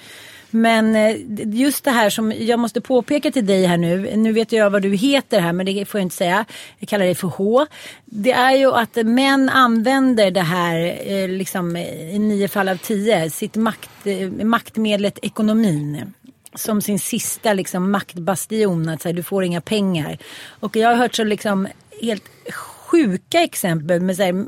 Men 0.52 0.96
eh, 0.96 1.16
just 1.46 1.84
det 1.84 1.92
här 1.92 2.10
som 2.10 2.32
jag 2.32 2.60
måste 2.60 2.82
påpeka 2.82 3.32
till 3.32 3.46
dig 3.46 3.66
här 3.66 3.78
nu. 3.78 4.16
Nu 4.16 4.32
vet 4.32 4.52
jag 4.52 4.70
vad 4.70 4.82
du 4.82 4.96
heter 4.96 5.40
här 5.40 5.54
men 5.54 5.66
det 5.66 5.86
får 5.86 6.00
jag 6.00 6.06
inte 6.06 6.16
säga. 6.16 6.46
Jag 6.80 6.90
kallar 6.90 7.06
dig 7.06 7.16
för 7.16 7.28
H. 7.28 7.66
Det 8.06 8.32
är 8.32 8.56
ju 8.56 8.72
att 8.72 8.96
män 8.96 9.50
använder 9.50 10.32
det 10.32 10.42
här 10.42 11.02
eh, 11.06 11.30
liksom 11.30 11.78
i 11.78 12.20
nio 12.20 12.48
fall 12.48 12.70
av 12.70 12.76
tio. 12.76 13.30
Sitt 13.30 13.56
makt, 13.56 13.90
eh, 14.04 14.30
maktmedlet 14.30 15.20
ekonomin 15.22 16.14
som 16.56 16.82
sin 16.82 17.00
sista 17.00 17.54
liksom, 17.54 17.92
maktbastion. 17.92 18.90
Att 18.90 19.02
så 19.02 19.08
här, 19.08 19.14
du 19.14 19.24
får 19.24 19.44
inga 19.44 19.62
pengar. 19.62 20.18
Och 20.60 20.76
jag 20.76 20.90
har 20.90 20.96
hört 20.96 21.16
så 21.16 21.24
liksom 21.24 21.68
helt 22.02 22.24
sjuka 22.92 23.44
exempel 23.44 24.02
med 24.02 24.16
så 24.16 24.24
här, 24.24 24.46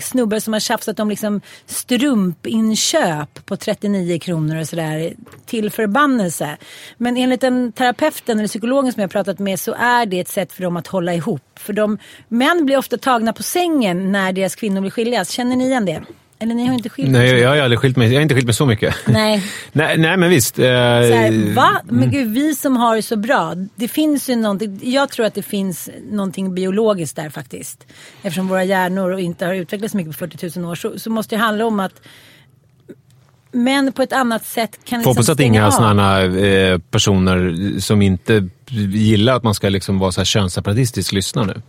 snubbar 0.00 0.38
som 0.38 0.52
har 0.52 0.60
tjafsat 0.60 1.00
om 1.00 1.10
liksom 1.10 1.40
strumpinköp 1.66 3.46
på 3.46 3.56
39 3.56 4.18
kronor 4.18 4.60
och 4.60 4.68
sådär 4.68 5.12
till 5.46 5.70
förbannelse. 5.70 6.56
Men 6.96 7.16
enligt 7.16 7.40
den 7.40 7.72
terapeuten 7.72 8.38
eller 8.38 8.48
psykologen 8.48 8.92
som 8.92 9.00
jag 9.00 9.08
har 9.08 9.12
pratat 9.12 9.38
med 9.38 9.60
så 9.60 9.74
är 9.74 10.06
det 10.06 10.20
ett 10.20 10.28
sätt 10.28 10.52
för 10.52 10.62
dem 10.62 10.76
att 10.76 10.86
hålla 10.86 11.14
ihop. 11.14 11.42
För 11.54 11.72
de, 11.72 11.98
män 12.28 12.66
blir 12.66 12.76
ofta 12.76 12.98
tagna 12.98 13.32
på 13.32 13.42
sängen 13.42 14.12
när 14.12 14.32
deras 14.32 14.54
kvinnor 14.54 14.80
vill 14.80 14.92
skiljas. 14.92 15.30
Känner 15.30 15.56
ni 15.56 15.64
igen 15.64 15.84
det? 15.84 16.02
Eller 16.42 16.54
ni 16.54 16.66
har 16.66 16.74
inte 16.74 16.88
skilt 16.88 17.10
Nej, 17.10 17.30
jag 17.40 17.48
har 17.48 17.56
aldrig 17.56 17.78
skilt 17.78 17.96
mig. 17.96 18.08
Jag 18.08 18.14
har 18.14 18.22
inte 18.22 18.34
skilt 18.34 18.46
mig 18.46 18.54
så 18.54 18.66
mycket. 18.66 18.94
Nej. 19.06 19.44
nej, 19.72 19.98
nej, 19.98 20.16
men 20.16 20.30
visst. 20.30 20.58
Eh, 20.58 20.64
här, 20.64 21.54
va? 21.54 21.80
Men 21.84 21.98
Mm. 21.98 22.10
gud, 22.10 22.28
vi 22.34 22.54
som 22.54 22.76
har 22.76 22.96
det 22.96 23.02
så 23.02 23.16
bra. 23.16 23.54
Det 23.74 23.88
finns 23.88 24.28
ju 24.30 24.36
någonting. 24.36 24.80
Jag 24.82 25.10
tror 25.10 25.26
att 25.26 25.34
det 25.34 25.42
finns 25.42 25.90
någonting 26.10 26.54
biologiskt 26.54 27.16
där 27.16 27.30
faktiskt. 27.30 27.86
Eftersom 28.22 28.48
våra 28.48 28.64
hjärnor 28.64 29.18
inte 29.18 29.46
har 29.46 29.54
utvecklats 29.54 29.92
så 29.92 29.96
mycket 29.96 30.12
på 30.12 30.18
40 30.18 30.58
000 30.60 30.70
år 30.70 30.74
så, 30.74 30.98
så 30.98 31.10
måste 31.10 31.34
det 31.36 31.40
handla 31.40 31.66
om 31.66 31.80
att 31.80 32.00
män 33.52 33.92
på 33.92 34.02
ett 34.02 34.12
annat 34.12 34.44
sätt 34.44 34.78
kan 34.84 35.02
Får 35.02 35.14
liksom 35.14 35.32
att 35.32 35.40
inga 35.40 35.70
stänga 35.70 35.70
sådana 35.70 36.22
eh, 36.22 36.78
personer 36.78 37.54
som 37.80 38.02
inte 38.02 38.48
gillar 38.92 39.36
att 39.36 39.42
man 39.42 39.54
ska 39.54 39.68
liksom 39.68 39.98
vara 39.98 40.12
så 40.12 40.20
här 40.20 40.24
könsseparatistisk 40.24 41.12
lyssnar 41.12 41.44
nu. 41.44 41.62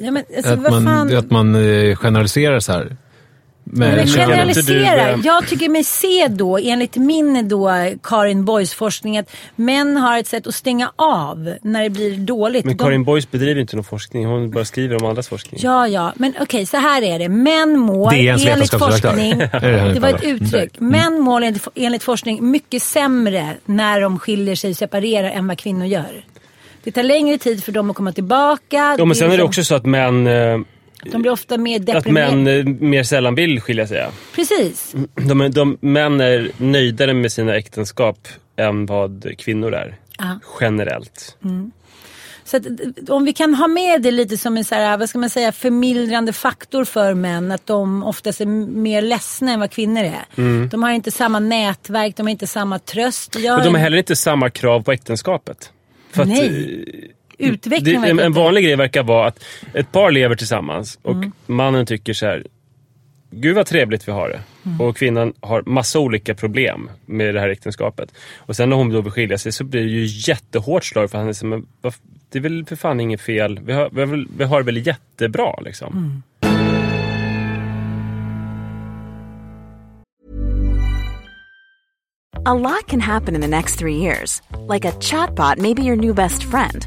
Ja, 0.00 0.10
men, 0.10 0.24
alltså, 0.36 0.52
Att 0.52 0.72
man, 0.72 0.84
fan? 0.84 1.16
att 1.16 1.30
man 1.30 1.54
eh, 1.54 1.96
generaliserar 1.96 2.60
så 2.60 2.72
här. 2.72 2.96
Men, 3.70 3.94
Men 3.96 4.06
generalisera. 4.06 4.74
du, 5.06 5.12
eh, 5.12 5.18
Jag 5.24 5.48
tycker 5.48 5.68
mig 5.68 5.84
se 5.84 6.28
då, 6.28 6.58
enligt 6.58 6.96
min 6.96 7.48
då 7.48 7.70
Karin 8.02 8.44
Boys 8.44 8.74
forskning, 8.74 9.18
att 9.18 9.30
män 9.56 9.96
har 9.96 10.18
ett 10.18 10.26
sätt 10.26 10.46
att 10.46 10.54
stänga 10.54 10.92
av 10.96 11.54
när 11.62 11.82
det 11.82 11.90
blir 11.90 12.16
dåligt. 12.16 12.64
Men 12.64 12.76
De- 12.76 12.84
Karin 12.84 13.04
Boys 13.04 13.30
bedriver 13.30 13.60
inte 13.60 13.76
någon 13.76 13.84
forskning. 13.84 14.26
Hon 14.26 14.50
bara 14.50 14.64
skriver 14.64 15.02
om 15.02 15.08
andras 15.08 15.28
forskning. 15.28 15.60
Ja, 15.64 15.88
ja, 15.88 16.12
men 16.16 16.32
okej, 16.40 16.66
så 16.66 16.76
här 16.76 17.02
är 17.02 17.18
det. 17.18 17.28
Män 17.28 17.78
mår 17.78 18.10
DNs 18.10 18.18
enligt 18.46 18.46
vetenskapsredaktör. 18.46 19.08
forskning, 19.10 19.40
Är 19.52 19.84
det 19.84 19.92
det 19.94 20.00
var 20.00 20.08
ett 20.08 20.24
uttryck. 20.24 20.80
Män 20.80 21.20
mår 21.20 21.42
enligt, 21.42 21.68
enligt 21.74 22.02
forskning 22.02 22.50
mycket 22.50 22.82
sämre 22.82 23.54
när 23.64 24.00
de 24.00 24.18
skiljer 24.18 24.54
sig 24.54 24.70
och 24.70 24.76
separerar 24.76 25.30
än 25.30 25.48
vad 25.48 25.58
kvinnor 25.58 25.86
gör. 25.86 26.24
Det 26.84 26.92
tar 26.92 27.02
längre 27.02 27.38
tid 27.38 27.64
för 27.64 27.72
dem 27.72 27.90
att 27.90 27.96
komma 27.96 28.12
tillbaka. 28.12 28.96
Ja, 28.98 29.04
men 29.04 29.16
sen 29.16 29.24
är 29.26 29.30
det 29.30 29.36
liksom- 29.36 29.46
också 29.48 29.64
så 29.64 29.74
att 29.74 29.86
män, 29.86 30.26
eh, 30.26 30.58
De 31.04 31.22
blir 31.22 31.32
ofta 31.32 31.58
mer 31.58 31.80
att 31.80 31.86
deprimerade. 31.86 32.36
män 32.36 32.66
eh, 32.66 32.74
mer 32.80 33.02
sällan 33.02 33.34
vill 33.34 33.60
skilja 33.60 33.86
sig. 33.86 34.06
Precis. 34.34 34.94
De, 35.14 35.50
de, 35.50 35.78
män 35.80 36.20
är 36.20 36.50
nöjdare 36.56 37.14
med 37.14 37.32
sina 37.32 37.56
äktenskap 37.56 38.28
än 38.56 38.86
vad 38.86 39.38
kvinnor 39.38 39.74
är. 39.74 39.96
Ja. 40.18 40.38
Generellt. 40.60 41.36
Så 42.44 42.56
att, 42.56 42.66
om 43.08 43.24
vi 43.24 43.32
kan 43.32 43.54
ha 43.54 43.68
med 43.68 44.02
det 44.02 44.10
lite 44.10 44.38
som 44.38 44.56
en 44.56 44.64
så 44.64 44.74
här, 44.74 44.98
vad 44.98 45.08
ska 45.08 45.18
man 45.18 45.30
säga, 45.30 45.52
förmildrande 45.52 46.32
faktor 46.32 46.84
för 46.84 47.14
män. 47.14 47.52
Att 47.52 47.66
de 47.66 48.02
oftast 48.02 48.40
är 48.40 48.46
mer 48.46 49.02
ledsna 49.02 49.52
än 49.52 49.60
vad 49.60 49.70
kvinnor 49.70 50.02
är. 50.02 50.68
De 50.68 50.82
har 50.82 50.90
inte 50.90 51.10
samma 51.10 51.38
nätverk, 51.38 52.16
de 52.16 52.22
har 52.22 52.30
inte 52.30 52.46
samma 52.46 52.78
tröst. 52.78 53.36
Jag 53.38 53.58
Och 53.58 53.64
de 53.64 53.74
har 53.74 53.80
heller 53.80 53.98
inte 53.98 54.16
samma 54.16 54.50
krav 54.50 54.82
på 54.82 54.92
äktenskapet. 54.92 55.72
För 56.10 56.22
att, 56.22 56.28
Nej. 56.28 57.12
Eh, 57.38 57.48
utveckling. 57.50 58.00
det, 58.02 58.08
en, 58.08 58.18
en 58.18 58.32
vanlig 58.32 58.64
grej 58.64 58.76
verkar 58.76 59.02
vara 59.02 59.26
att 59.26 59.44
ett 59.74 59.92
par 59.92 60.10
lever 60.10 60.34
tillsammans 60.34 60.98
och 61.02 61.12
Mm. 61.14 61.32
mannen 61.46 61.86
tycker 61.86 62.12
så 62.12 62.26
här. 62.26 62.46
Gud 63.30 63.56
vad 63.56 63.66
trevligt 63.66 64.08
vi 64.08 64.12
har 64.12 64.28
det. 64.28 64.40
Mm. 64.66 64.80
Och 64.80 64.96
kvinnan 64.96 65.32
har 65.40 65.62
massa 65.66 65.98
olika 65.98 66.34
problem 66.34 66.90
med 67.06 67.34
det 67.34 67.40
här 67.40 67.48
äktenskapet. 67.48 68.12
Och 68.36 68.56
sen 68.56 68.68
när 68.70 68.76
hon 68.76 68.88
då 68.92 69.00
vill 69.00 69.12
skilja 69.12 69.38
sig 69.38 69.52
så 69.52 69.64
blir 69.64 69.82
det 69.82 69.88
ju 69.90 70.04
jättehårt 70.32 70.84
slag 70.84 71.10
för 71.10 71.18
han 71.18 71.28
är 71.28 71.32
så, 71.32 71.46
men 71.46 71.66
det 72.30 72.38
är 72.38 72.42
väl 72.42 72.64
för 72.64 72.76
fan 72.76 73.00
inget 73.00 73.20
fel. 73.20 73.60
Vi 73.64 73.72
har, 73.72 73.90
vi 73.92 74.00
har, 74.00 74.06
väl, 74.06 74.26
vi 74.38 74.44
har 74.44 74.58
det 74.58 74.64
väl 74.64 74.86
jättebra 74.86 75.54
liksom. 75.64 75.92
Mm. 75.96 76.22
A 82.46 82.54
lot 82.54 82.86
can 82.86 83.00
happen 83.00 83.34
in 83.34 83.40
the 83.40 83.48
next 83.48 83.78
three 83.78 83.96
years. 83.96 84.40
Like 84.68 84.84
a 84.84 84.92
chatbot 85.00 85.58
may 85.58 85.74
be 85.74 85.82
your 85.82 85.96
new 85.96 86.14
best 86.14 86.44
friend. 86.44 86.86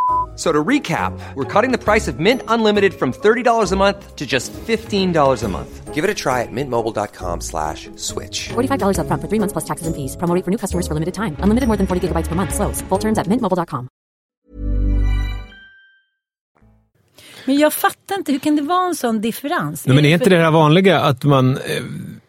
F- 0.41 0.47
So 0.47 0.51
to 0.51 0.63
recap, 0.69 1.13
we're 1.35 1.61
cutting 1.61 1.71
the 1.71 1.83
price 1.91 2.11
of 2.11 2.19
Mint 2.19 2.41
Unlimited 2.47 2.93
from 2.93 3.11
$30 3.13 3.71
a 3.71 3.75
month 3.75 4.15
to 4.15 4.25
just 4.25 4.51
$15 4.67 5.43
a 5.43 5.47
month. 5.47 5.93
Give 5.95 6.03
it 6.03 6.09
a 6.09 6.15
try 6.15 6.41
at 6.41 6.51
mintmobile.com 6.51 7.41
slash 7.41 7.89
switch. 7.95 8.49
$45 8.49 8.97
upfront 8.97 9.21
for 9.21 9.27
three 9.29 9.39
months 9.39 9.53
plus 9.53 9.65
taxes 9.65 9.87
and 9.87 9.95
fees. 9.95 10.17
Promo 10.17 10.33
rate 10.35 10.43
for 10.45 10.51
new 10.51 10.57
customers 10.57 10.87
for 10.87 10.93
limited 10.95 11.13
time. 11.13 11.35
Unlimited 11.43 11.67
more 11.67 11.77
than 11.77 11.85
40 11.87 12.07
gigabytes 12.07 12.27
per 12.27 12.35
month. 12.35 12.53
Slows. 12.55 12.81
Full 12.89 12.99
terms 12.99 13.17
at 13.19 13.27
mintmobile.com. 13.27 13.87
Men 17.45 17.57
jag 17.57 17.73
fattar 17.73 18.15
inte, 18.15 18.31
hur 18.31 18.39
kan 18.39 18.55
det 18.55 18.61
vara 18.61 18.87
en 18.87 18.95
sån 18.95 19.21
differens? 19.21 19.87
Nej, 19.87 19.95
men 19.95 20.05
är 20.05 20.09
det 20.09 20.13
inte 20.13 20.23
för- 20.23 20.29
det 20.29 20.37
här 20.43 20.51
vanliga 20.51 20.99
att 21.01 21.23
man... 21.23 21.57
eh, 21.57 21.83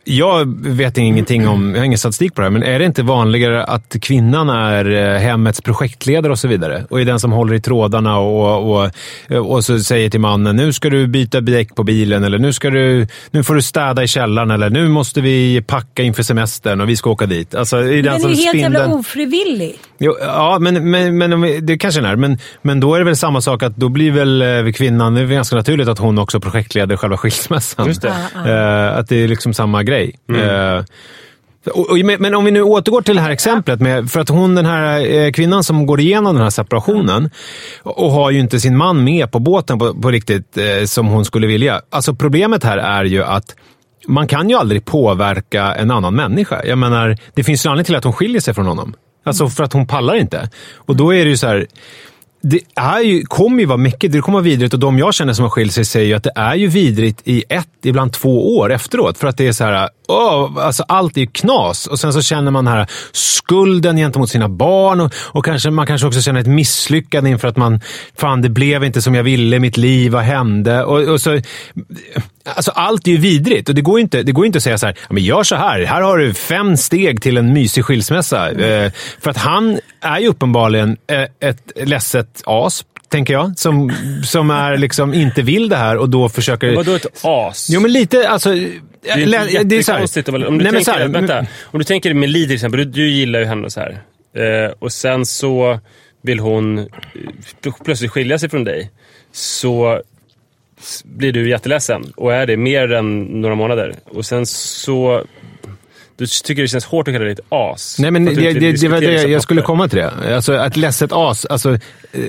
jag 0.05 0.59
vet 0.69 0.99
ingenting 0.99 1.49
om, 1.49 1.71
jag 1.71 1.81
har 1.81 1.85
ingen 1.85 1.99
statistik 1.99 2.35
på 2.35 2.41
det 2.41 2.45
här, 2.45 2.51
men 2.51 2.63
är 2.63 2.79
det 2.79 2.85
inte 2.85 3.03
vanligare 3.03 3.65
att 3.65 3.97
kvinnan 4.03 4.49
är 4.51 4.91
eh, 4.91 5.19
hemmets 5.21 5.61
projektledare 5.61 6.33
och 6.33 6.39
så 6.39 6.49
vidare? 6.49 6.85
Och 6.91 7.01
är 7.01 7.05
den 7.05 7.21
som 7.21 7.33
håller 7.33 7.55
i 7.55 7.61
trådarna 7.61 8.19
och, 8.19 8.83
och, 8.83 8.91
och 9.31 9.65
så 9.65 9.79
säger 9.79 10.11
till 10.11 10.21
mannen, 10.21 10.57
nu 10.57 10.73
ska 10.73 10.91
du 10.91 11.07
byta 11.07 11.41
däck 11.41 11.75
på 11.75 11.85
bilen, 11.85 12.25
eller 12.25 12.39
nu, 12.39 12.53
ska 12.53 12.71
du, 12.71 13.07
nu 13.31 13.45
får 13.45 13.55
du 13.55 13.63
städa 13.63 14.03
i 14.03 14.09
källaren, 14.09 14.51
eller 14.51 14.71
nu 14.71 14.89
måste 14.89 15.21
vi 15.21 15.63
packa 15.67 16.03
inför 16.03 16.23
semestern 16.23 16.81
och 16.81 16.89
vi 16.89 16.97
ska 16.97 17.11
åka 17.11 17.27
dit. 17.27 17.55
Alltså, 17.55 17.77
är 17.77 17.83
den 17.83 18.03
Den 18.03 18.15
är 18.15 18.19
som 18.19 18.31
ju 18.31 18.37
helt 18.37 18.57
spindeln- 18.57 18.81
jävla 18.81 18.95
ofrivillig. 18.95 19.79
Jo, 19.99 20.17
ja, 20.21 20.59
men, 20.61 20.91
men, 20.91 21.19
men 21.19 21.67
det 21.67 21.79
kanske 21.79 22.01
den 22.01 22.11
är. 22.11 22.17
Men, 22.17 22.39
men 22.63 22.81
då 22.81 22.95
är 22.95 22.99
det 22.99 23.05
väl 23.05 23.17
samma 23.17 23.41
sak 23.41 23.63
att 23.63 23.77
då 23.77 23.89
blir 23.89 24.11
väl 24.11 24.43
eh, 24.43 24.73
kvinnan, 24.73 25.15
det 25.15 25.21
är 25.21 25.27
ganska 25.27 25.57
naturligt 25.57 25.89
att 25.89 25.99
hon 25.99 26.19
också 26.19 26.41
projektleder 26.41 26.97
själva 26.97 27.17
skilsmässan. 27.17 27.87
Just 27.87 28.03
det. 28.03 28.09
Eh, 28.47 28.99
att 28.99 29.09
det 29.09 29.17
är 29.17 29.29
liksom 29.29 29.55
samma 29.55 29.83
grej. 29.83 29.92
Eh, 29.99 30.85
och, 31.67 31.91
och, 31.91 31.99
men 32.19 32.35
om 32.35 32.45
vi 32.45 32.51
nu 32.51 32.63
återgår 32.63 33.03
till 33.03 33.15
det 33.15 33.21
här 33.21 33.31
exemplet. 33.31 33.81
Med, 33.81 34.11
för 34.11 34.21
att 34.21 34.29
hon, 34.29 34.55
den 34.55 34.67
här 34.67 35.15
eh, 35.15 35.33
kvinnan 35.33 35.65
som 35.65 35.87
går 35.87 36.01
igenom 36.01 36.35
den 36.35 36.43
här 36.43 36.51
separationen 36.51 37.31
och, 37.83 38.05
och 38.05 38.11
har 38.11 38.31
ju 38.31 38.41
inte 38.41 38.61
sin 38.61 38.77
man 38.77 39.05
med 39.05 39.33
på 39.33 39.39
båten 39.39 39.79
på, 39.79 39.95
på 39.95 40.11
riktigt 40.11 40.57
eh, 40.57 40.85
som 40.85 41.07
hon 41.07 41.25
skulle 41.25 41.47
vilja. 41.47 41.81
Alltså 41.91 42.15
problemet 42.15 42.65
här 42.65 42.79
är 42.79 43.05
ju 43.05 43.23
att 43.23 43.57
man 44.07 44.27
kan 44.27 44.51
ju 44.51 44.57
aldrig 44.57 44.85
påverka 44.85 45.75
en 45.75 45.91
annan 45.91 46.15
människa. 46.15 46.65
Jag 46.65 46.79
menar, 46.79 47.19
det 47.35 47.45
finns 47.45 47.67
ju 47.67 47.71
anledning 47.71 47.85
till 47.85 47.97
att 47.97 48.05
hon 48.05 48.13
skiljer 48.13 48.41
sig 48.41 48.55
från 48.55 48.67
honom. 48.67 48.95
Alltså 49.25 49.49
för 49.49 49.65
att 49.65 49.73
hon 49.73 49.87
pallar 49.87 50.15
inte. 50.15 50.51
Och 50.77 50.97
då 50.97 51.15
är 51.15 51.25
det 51.25 51.31
ju 51.31 51.37
så 51.37 51.47
här. 51.47 51.67
Det 52.43 52.61
är 52.75 53.01
ju, 53.01 53.25
kommer 53.25 53.61
ju 53.61 53.67
vara 53.67 53.79
mycket, 53.79 54.13
det 54.13 54.21
kommer 54.21 54.39
vara 54.39 54.45
vidrigt 54.45 54.75
och 54.75 54.81
de 54.81 54.99
jag 54.99 55.15
känner 55.15 55.33
som 55.33 55.43
har 55.43 55.51
skilt 55.51 55.73
sig 55.73 55.85
säger 55.85 56.07
ju 56.07 56.15
att 56.15 56.23
det 56.23 56.33
är 56.35 56.55
ju 56.55 56.67
vidrigt 56.67 57.21
i 57.25 57.45
ett, 57.49 57.69
ibland 57.83 58.13
två 58.13 58.57
år 58.57 58.73
efteråt. 58.73 59.19
För 59.19 59.27
att 59.27 59.37
det 59.37 59.49
är 59.49 59.53
så 59.53 59.65
här, 59.65 59.89
oh, 60.09 60.59
alltså 60.59 60.85
allt 60.89 61.17
är 61.17 61.21
ju 61.21 61.27
knas. 61.27 61.87
Och 61.87 61.99
sen 61.99 62.13
så 62.13 62.23
känner 62.23 62.51
man 62.51 62.67
här 62.67 62.87
skulden 63.13 63.97
gentemot 63.97 64.31
sina 64.31 64.49
barn 64.49 65.01
och, 65.01 65.13
och 65.17 65.45
kanske, 65.45 65.71
man 65.71 65.87
kanske 65.87 66.07
också 66.07 66.21
känner 66.21 66.41
ett 66.41 66.47
misslyckande 66.47 67.31
inför 67.31 67.49
att 67.49 67.57
man, 67.57 67.81
fan 68.17 68.43
det 68.43 68.49
blev 68.49 68.85
inte 68.85 69.03
som 69.03 69.15
jag 69.15 69.23
ville, 69.23 69.59
mitt 69.59 69.77
liv, 69.77 70.13
vad 70.13 70.23
hände? 70.23 70.85
Och, 70.85 70.99
och 70.99 71.21
så, 71.21 71.41
Alltså 72.45 72.71
allt 72.71 73.07
är 73.07 73.13
ju 73.13 73.19
vidrigt 73.19 73.69
och 73.69 73.75
det 73.75 73.83
går 73.83 74.01
inte, 74.01 74.23
det 74.23 74.33
går 74.33 74.47
inte 74.47 74.57
att 74.57 74.63
säga 74.63 74.79
så 74.79 74.87
här, 74.87 74.97
"Ja, 75.01 75.07
men 75.15 75.23
gör 75.23 75.43
så 75.43 75.57
här, 75.57 75.85
här 75.85 76.01
har 76.01 76.19
du 76.19 76.35
fem 76.35 76.77
steg 76.77 77.23
till 77.23 77.37
en 77.37 77.53
mysig 77.53 77.85
skilsmässa. 77.85 78.51
Eh, 78.51 78.93
för 79.21 79.31
att 79.31 79.37
han 79.37 79.81
är 80.01 80.19
ju 80.19 80.29
uppenbarligen 80.29 80.97
eh, 81.07 81.49
ett 81.49 81.73
ledset 81.85 82.43
as, 82.47 82.85
tänker 83.09 83.35
jag, 83.35 83.59
som, 83.59 83.93
som 84.25 84.51
är 84.51 84.77
liksom 84.77 85.15
inte 85.15 85.43
vill 85.43 85.69
det 85.69 85.77
här 85.77 85.97
och 85.97 86.09
då 86.09 86.29
försöker... 86.29 86.77
Vadå 86.77 86.95
ett 86.95 87.07
as? 87.23 87.69
Jo, 87.71 87.81
men 87.81 87.93
lite, 87.93 88.29
alltså... 88.29 88.51
Det 89.03 89.11
är 89.11 89.65
det 89.65 89.77
är 89.77 89.83
så 89.83 89.93
här-. 89.93 90.47
Om 90.47 90.59
du, 90.59 90.65
Nej, 90.65 90.73
tänker, 90.73 90.93
här, 90.93 91.09
vänta, 91.09 91.47
om 91.63 91.79
du 91.79 91.85
tänker 91.85 92.15
med 92.15 92.31
Li 92.31 92.47
till 92.47 92.55
exempel, 92.55 92.79
du, 92.79 92.85
du 92.85 93.11
gillar 93.11 93.39
ju 93.39 93.45
henne 93.45 93.71
så 93.71 93.81
här. 93.81 94.03
Eh, 94.37 94.73
och 94.79 94.93
sen 94.93 95.27
så 95.27 95.81
vill 96.23 96.39
hon 96.39 96.79
eh, 96.79 96.87
plötsligt 97.85 98.11
skilja 98.11 98.39
sig 98.39 98.49
från 98.49 98.65
dig. 98.65 98.91
Så 99.33 100.01
blir 101.05 101.33
du 101.33 101.49
jätteledsen 101.49 102.13
och 102.17 102.35
är 102.35 102.47
det 102.47 102.57
mer 102.57 102.93
än 102.93 103.23
några 103.23 103.55
månader. 103.55 103.95
Och 104.05 104.27
sen 104.27 104.47
så... 104.47 105.23
Du 106.17 106.27
tycker 106.27 106.63
det 106.63 106.69
känns 106.69 106.85
hårt 106.85 107.09
att 107.09 107.15
kalla 107.15 107.25
dig 107.25 107.33
ett 107.33 107.41
as. 107.49 107.97
Nej, 107.99 108.11
men 108.11 108.25
det, 108.25 108.53
det, 108.53 108.73
det 108.73 108.89
var 108.89 109.01
det 109.01 109.23
jag 109.23 109.43
skulle 109.43 109.63
komma 109.63 109.89
till. 109.89 109.99
det. 109.99 110.35
Alltså, 110.37 110.53
att 110.53 110.77
ledset 110.77 111.11
as, 111.13 111.47
alltså 111.47 111.73
eh, 111.73 111.79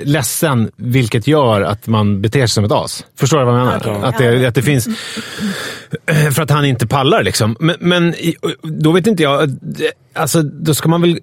ledsen, 0.04 0.72
vilket 0.76 1.28
gör 1.28 1.62
att 1.62 1.88
man 1.88 2.22
beter 2.22 2.40
sig 2.40 2.48
som 2.50 2.64
ett 2.64 2.72
as. 2.72 3.06
Förstår 3.16 3.40
du 3.40 3.46
vad 3.46 3.54
jag 3.60 3.66
menar? 3.66 3.78
Okej. 3.80 4.02
Att, 4.04 4.18
det, 4.18 4.46
att 4.48 4.56
det 4.56 4.62
finns... 4.62 4.88
För 6.36 6.42
att 6.42 6.50
han 6.50 6.66
inte 6.66 6.88
pallar 6.88 7.24
liksom. 7.24 7.58
Men, 7.60 7.76
men 7.80 8.14
då 8.64 8.92
vet 8.92 9.08
inte 9.08 9.24
jag, 9.24 9.50
det- 9.50 9.92
alltså 10.14 10.42
då 10.42 10.74
ska 10.74 10.90
man 10.90 11.02
väl 11.02 11.20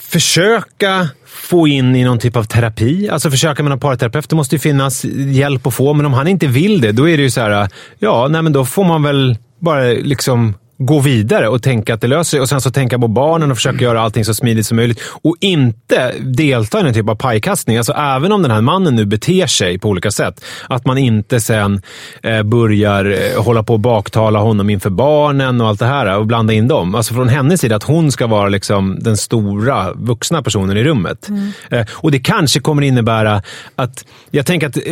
försöka 0.00 1.08
få 1.34 1.68
in 1.68 1.96
i 1.96 2.04
någon 2.04 2.18
typ 2.18 2.36
av 2.36 2.44
terapi. 2.44 3.08
Alltså 3.08 3.30
försöka 3.30 3.62
med 3.62 3.70
någon 3.70 3.80
parterapeut. 3.80 4.28
Det 4.28 4.36
måste 4.36 4.54
ju 4.54 4.58
finnas 4.58 5.04
hjälp 5.04 5.66
att 5.66 5.74
få, 5.74 5.94
men 5.94 6.06
om 6.06 6.12
han 6.12 6.28
inte 6.28 6.46
vill 6.46 6.80
det, 6.80 6.92
då 6.92 7.08
är 7.08 7.16
det 7.16 7.22
ju 7.22 7.30
så 7.30 7.40
här, 7.40 7.68
ja, 7.98 8.28
nej 8.30 8.42
men 8.42 8.52
då 8.52 8.64
får 8.64 8.84
man 8.84 9.02
väl 9.02 9.38
bara 9.58 9.82
liksom 9.82 10.54
gå 10.78 11.00
vidare 11.00 11.48
och 11.48 11.62
tänka 11.62 11.94
att 11.94 12.00
det 12.00 12.06
löser 12.06 12.30
sig 12.30 12.40
och 12.40 12.48
sen 12.48 12.60
så 12.60 12.70
tänka 12.70 12.98
på 12.98 13.08
barnen 13.08 13.50
och 13.50 13.56
försöka 13.56 13.84
göra 13.84 14.00
allting 14.00 14.24
så 14.24 14.34
smidigt 14.34 14.66
som 14.66 14.76
möjligt. 14.76 15.00
Och 15.22 15.36
inte 15.40 16.12
delta 16.20 16.80
i 16.80 16.82
någon 16.82 16.94
typ 16.94 17.08
av 17.08 17.14
pajkastning. 17.14 17.76
Alltså 17.76 17.92
även 17.92 18.32
om 18.32 18.42
den 18.42 18.50
här 18.50 18.60
mannen 18.60 18.96
nu 18.96 19.04
beter 19.04 19.46
sig 19.46 19.78
på 19.78 19.88
olika 19.88 20.10
sätt. 20.10 20.44
Att 20.68 20.86
man 20.86 20.98
inte 20.98 21.40
sen 21.40 21.82
eh, 22.22 22.42
börjar 22.42 23.04
eh, 23.04 23.42
hålla 23.42 23.62
på 23.62 23.72
och 23.72 23.80
baktala 23.80 24.38
honom 24.38 24.70
inför 24.70 24.90
barnen 24.90 25.60
och 25.60 25.68
allt 25.68 25.78
det 25.78 25.86
här 25.86 26.18
och 26.18 26.26
blanda 26.26 26.52
in 26.52 26.68
dem. 26.68 26.94
Alltså 26.94 27.14
från 27.14 27.28
hennes 27.28 27.60
sida 27.60 27.76
att 27.76 27.82
hon 27.82 28.12
ska 28.12 28.26
vara 28.26 28.48
liksom 28.48 28.98
den 29.00 29.16
stora 29.16 29.92
vuxna 29.94 30.42
personen 30.42 30.76
i 30.76 30.84
rummet. 30.84 31.28
Eh, 31.70 31.86
och 31.90 32.10
det 32.10 32.18
kanske 32.18 32.60
kommer 32.60 32.82
innebära 32.82 33.42
att, 33.76 34.04
jag 34.30 34.46
tänker 34.46 34.66
att, 34.66 34.76
eh, 34.76 34.82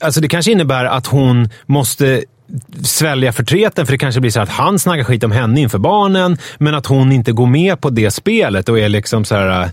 alltså 0.00 0.20
det 0.20 0.28
kanske 0.28 0.52
innebär 0.52 0.84
att 0.84 1.06
hon 1.06 1.48
måste 1.66 2.24
svälja 2.84 3.32
förtreten 3.32 3.86
för 3.86 3.92
det 3.92 3.98
kanske 3.98 4.20
blir 4.20 4.30
så 4.30 4.40
att 4.40 4.48
han 4.48 4.78
snackar 4.78 5.04
skit 5.04 5.24
om 5.24 5.32
henne 5.32 5.60
inför 5.60 5.78
barnen 5.78 6.38
men 6.58 6.74
att 6.74 6.86
hon 6.86 7.12
inte 7.12 7.32
går 7.32 7.46
med 7.46 7.80
på 7.80 7.90
det 7.90 8.10
spelet 8.10 8.68
och 8.68 8.78
är 8.78 8.88
liksom 8.88 9.24
så 9.24 9.34
här. 9.34 9.62
äh, 9.62 9.68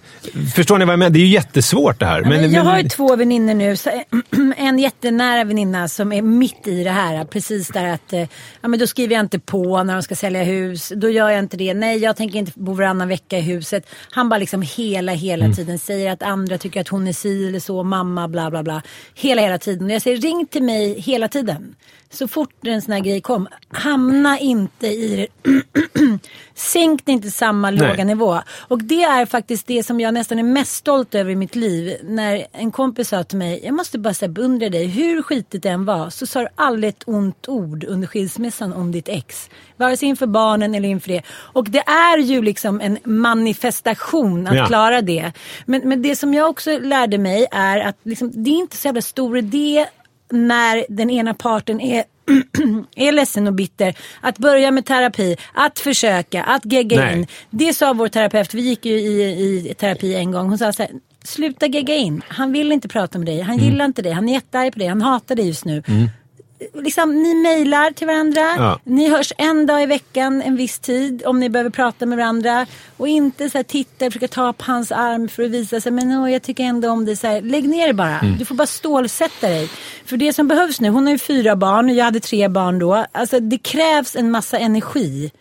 Förstår 0.56 0.78
ni 0.78 0.86
vad 0.86 0.94
jag 0.94 1.00
menar? 1.00 1.10
Det 1.10 1.20
är 1.20 1.26
ju 1.26 1.28
jättesvårt 1.28 2.00
det 2.00 2.06
här. 2.06 2.22
Men 2.22 2.42
jag 2.42 2.52
men, 2.52 2.66
har 2.68 2.80
ju 2.80 2.90
två 2.90 3.16
väninnor 3.16 3.54
nu. 3.54 3.76
En 4.58 4.80
jättenära 4.80 5.44
väninna 5.44 5.88
som 5.88 6.12
är 6.12 6.22
mitt 6.22 6.68
i 6.68 6.84
det 6.84 6.90
här. 6.90 7.26
Precis 7.26 7.68
där 7.68 7.94
att, 7.94 8.14
eh, 8.14 8.20
ja 8.62 8.68
men 8.68 8.80
då 8.80 8.88
skriver 8.88 9.16
jag 9.16 9.24
inte 9.26 9.40
på 9.40 9.84
när 9.84 9.94
de 9.94 10.04
ska 10.04 10.16
sälja 10.16 10.44
hus. 10.44 10.92
Då 10.96 11.10
gör 11.10 11.30
jag 11.30 11.40
inte 11.40 11.58
det. 11.58 11.74
Nej, 11.74 11.98
jag 11.98 12.16
tänker 12.16 12.40
inte 12.40 12.52
bo 12.56 12.74
varannan 12.74 13.08
vecka 13.08 13.38
i 13.38 13.42
huset. 13.42 13.86
Han 14.12 14.30
bara 14.30 14.38
liksom 14.38 14.62
hela, 14.62 15.12
hela 15.12 15.46
Mm. 15.46 15.56
tiden 15.56 15.80
säger 15.80 16.12
att 16.12 16.24
andra 16.24 16.58
tycker 16.58 16.82
att 16.82 16.88
hon 16.88 17.08
är 17.08 17.14
si 17.14 17.48
eller 17.48 17.60
så, 17.60 17.84
mamma, 17.84 18.28
bla 18.28 18.50
bla 18.50 18.64
bla. 18.64 18.82
Hela, 19.16 19.42
hela 19.42 19.58
tiden. 19.58 19.86
Och 19.86 19.92
jag 19.92 20.02
säger 20.02 20.18
ring 20.18 20.46
till 20.52 20.64
mig 20.64 21.00
hela 21.00 21.28
tiden. 21.28 21.76
Så 22.10 22.28
fort 22.28 22.54
en 22.68 22.82
sån 22.82 22.94
här 22.94 23.00
grej 23.00 23.22
kom, 23.22 23.48
hamna 23.70 24.40
inte 24.40 24.88
i. 24.88 25.28
Sänk 26.56 27.10
inte 27.10 27.32
samma 27.32 27.70
Nej. 27.72 27.80
låga 27.90 28.04
nivå. 28.04 28.40
Och 28.68 28.84
det 28.84 29.04
är 29.04 29.26
faktiskt 29.26 29.68
det 29.68 29.84
som 29.84 30.00
jag 30.00 30.14
nästan 30.14 30.40
är 30.40 30.44
mest 30.44 30.72
stolt 30.76 31.16
över 31.16 31.32
i 31.32 31.36
mitt 31.36 31.56
liv. 31.56 31.98
När 32.04 32.46
en 32.52 32.72
kompis 32.72 33.10
sa 33.10 33.24
till 33.24 33.38
mig, 33.38 33.62
jag 33.64 33.74
måste 33.74 34.00
bara 34.00 34.14
säga 34.14 34.30
beundra 34.30 34.70
dig. 34.70 34.86
Hur 34.86 35.22
skitigt 35.22 35.64
det 35.64 35.70
än 35.70 35.86
var 35.86 36.10
så 36.10 36.26
sa 36.26 36.40
du 36.42 36.48
aldrig 36.56 36.90
ett 36.90 37.04
ont 37.06 37.50
ord 37.50 37.84
under 37.88 38.08
skilsmässan 38.08 38.74
om 38.74 38.92
ditt 38.92 39.10
ex. 39.10 39.50
Vare 39.78 39.98
sig 39.98 40.08
inför 40.10 40.28
barnen 40.28 40.76
eller 40.76 40.90
inför 40.90 41.08
det. 41.10 41.22
Och 41.30 41.70
det 41.70 41.84
är 41.88 42.18
ju 42.18 42.42
liksom 42.42 42.82
en 42.82 42.98
manifestation 43.04 44.48
att 44.48 44.56
Ja. 44.56 44.66
klara 44.66 45.02
det. 45.02 45.32
Men, 45.66 45.82
men 45.90 46.02
det 46.02 46.16
som 46.16 46.34
jag 46.34 46.50
också 46.50 46.80
lärde 46.80 47.18
mig 47.18 47.48
är 47.52 47.80
att 47.80 47.98
liksom, 48.04 48.32
det 48.44 48.50
är 48.50 48.56
inte 48.60 48.78
så 48.78 48.88
jävla 48.88 49.02
stor 49.02 49.38
idé 49.38 49.86
när 50.32 50.86
den 50.90 51.10
ena 51.10 51.34
parten 51.34 51.82
är 51.82 52.04
är 52.96 53.12
ledsen 53.12 53.48
och 53.48 53.54
bitter. 53.54 53.96
Att 54.22 54.38
börja 54.38 54.72
med 54.72 54.86
terapi, 54.86 55.38
att 55.54 55.80
försöka, 55.80 56.44
att 56.44 56.66
gegga 56.66 56.98
Nej. 57.00 57.14
in. 57.14 57.28
Det 57.50 57.74
sa 57.74 57.94
vår 57.94 58.08
terapeut, 58.08 58.54
vi 58.54 58.62
gick 58.62 58.86
ju 58.86 58.94
i, 59.00 59.70
i 59.70 59.74
terapi 59.74 60.16
en 60.16 60.32
gång. 60.32 60.50
Hon 60.50 60.58
sa 60.58 60.74
så 60.74 60.84
här, 60.84 60.92
sluta 61.24 61.66
gegga 61.68 61.96
in. 61.96 62.22
Han 62.28 62.52
vill 62.52 62.72
inte 62.72 62.88
prata 62.88 63.18
med 63.18 63.26
dig, 63.28 63.42
han 63.42 63.56
Mm. 63.56 63.66
gillar 63.66 63.86
inte 63.86 64.02
dig, 64.02 64.12
han 64.12 64.30
är 64.30 64.34
jättearg 64.34 64.74
på 64.74 64.80
dig, 64.80 64.88
han 64.88 65.02
hatar 65.02 65.36
dig 65.36 65.48
just 65.48 65.66
nu. 65.66 65.84
Liksom, 66.74 67.24
ni 67.24 67.34
mejlar 67.36 67.92
till 67.92 68.08
varandra, 68.08 68.42
Ja. 68.58 68.80
ni 68.84 69.10
hörs 69.10 69.34
en 69.38 69.66
dag 69.66 69.84
i 69.84 69.86
veckan 69.86 70.42
en 70.42 70.56
viss 70.56 70.80
tid 70.80 71.24
om 71.26 71.40
ni 71.40 71.50
behöver 71.50 71.70
prata 71.70 72.06
med 72.06 72.18
varandra. 72.18 72.66
Och 72.98 73.08
inte 73.08 73.50
så 73.50 73.58
här 73.58 73.64
titta 73.64 74.06
och 74.06 74.14
försöka 74.14 74.28
ta 74.28 74.54
på 74.54 74.64
hans 74.72 74.92
arm 74.92 75.28
för 75.28 75.44
att 75.44 75.50
visa 75.52 75.82
sig, 75.82 75.92
men 75.92 76.12
åh, 76.12 76.32
jag 76.32 76.42
tycker 76.42 76.64
ändå 76.64 76.90
om 76.90 77.06
dig. 77.06 77.16
Så 77.16 77.28
här, 77.28 77.42
lägg 77.42 77.70
ner 77.70 77.88
det 77.88 77.94
bara. 77.94 78.20
Mm. 78.20 78.38
Du 78.38 78.46
får 78.46 78.56
bara 78.56 78.68
stålsätta 78.68 79.48
dig. 79.48 79.70
För 80.06 80.18
det 80.18 80.34
som 80.34 80.48
behövs 80.48 80.82
nu, 80.82 80.90
hon 80.90 81.06
har 81.06 81.12
ju 81.12 81.20
fyra 81.20 81.56
barn 81.56 81.90
och 81.90 81.96
jag 81.96 82.06
hade 82.06 82.20
tre 82.20 82.48
barn 82.48 82.80
då. 82.80 83.06
Alltså 83.12 83.40
det 83.40 83.58
krävs 83.58 84.16
en 84.16 84.32
massa 84.32 84.58
energi 84.58 85.32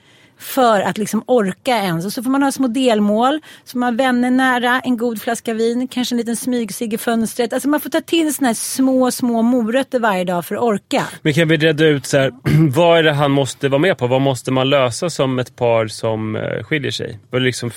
för 0.45 0.81
att 0.81 0.99
liksom 0.99 1.25
orka 1.27 1.77
ens. 1.77 2.07
Och 2.07 2.13
så 2.13 2.23
får 2.23 2.31
man 2.31 2.43
ha 2.43 2.53
små 2.53 2.69
delmål, 2.69 3.41
så 3.65 3.79
man 3.79 3.87
har 3.93 3.99
vänner 3.99 4.31
nära, 4.31 4.81
en 4.81 4.97
god 4.97 5.23
flaska 5.23 5.55
vin, 5.55 5.89
kanske 5.89 6.15
en 6.15 6.17
liten 6.17 6.37
smygsig 6.37 6.95
i 6.95 6.99
fönstret. 6.99 7.53
Alltså 7.53 7.69
man 7.69 7.81
får 7.81 7.91
ta 7.91 8.01
till 8.01 8.35
såna 8.35 8.47
här 8.49 8.55
små, 8.55 9.11
små 9.11 9.43
morötter 9.43 9.99
varje 10.01 10.25
dag 10.25 10.45
för 10.47 10.55
att 10.55 10.63
orka. 10.63 11.03
Men 11.23 11.33
kan 11.35 11.49
vi 11.49 11.57
reda 11.57 11.85
ut 11.87 12.07
så 12.07 12.19
här, 12.19 12.33
vad 12.75 12.99
är 12.99 13.03
det 13.03 13.13
han 13.13 13.31
måste 13.31 13.69
vara 13.69 13.79
med 13.79 13.99
på? 13.99 14.07
Vad 14.07 14.21
måste 14.21 14.51
man 14.51 14.71
lösa 14.71 15.11
som 15.11 15.39
ett 15.39 15.57
par 15.57 15.87
som 15.89 16.37
eh, 16.37 16.63
skiljer 16.63 16.91
sig? 16.91 17.19
Liksom, 17.33 17.71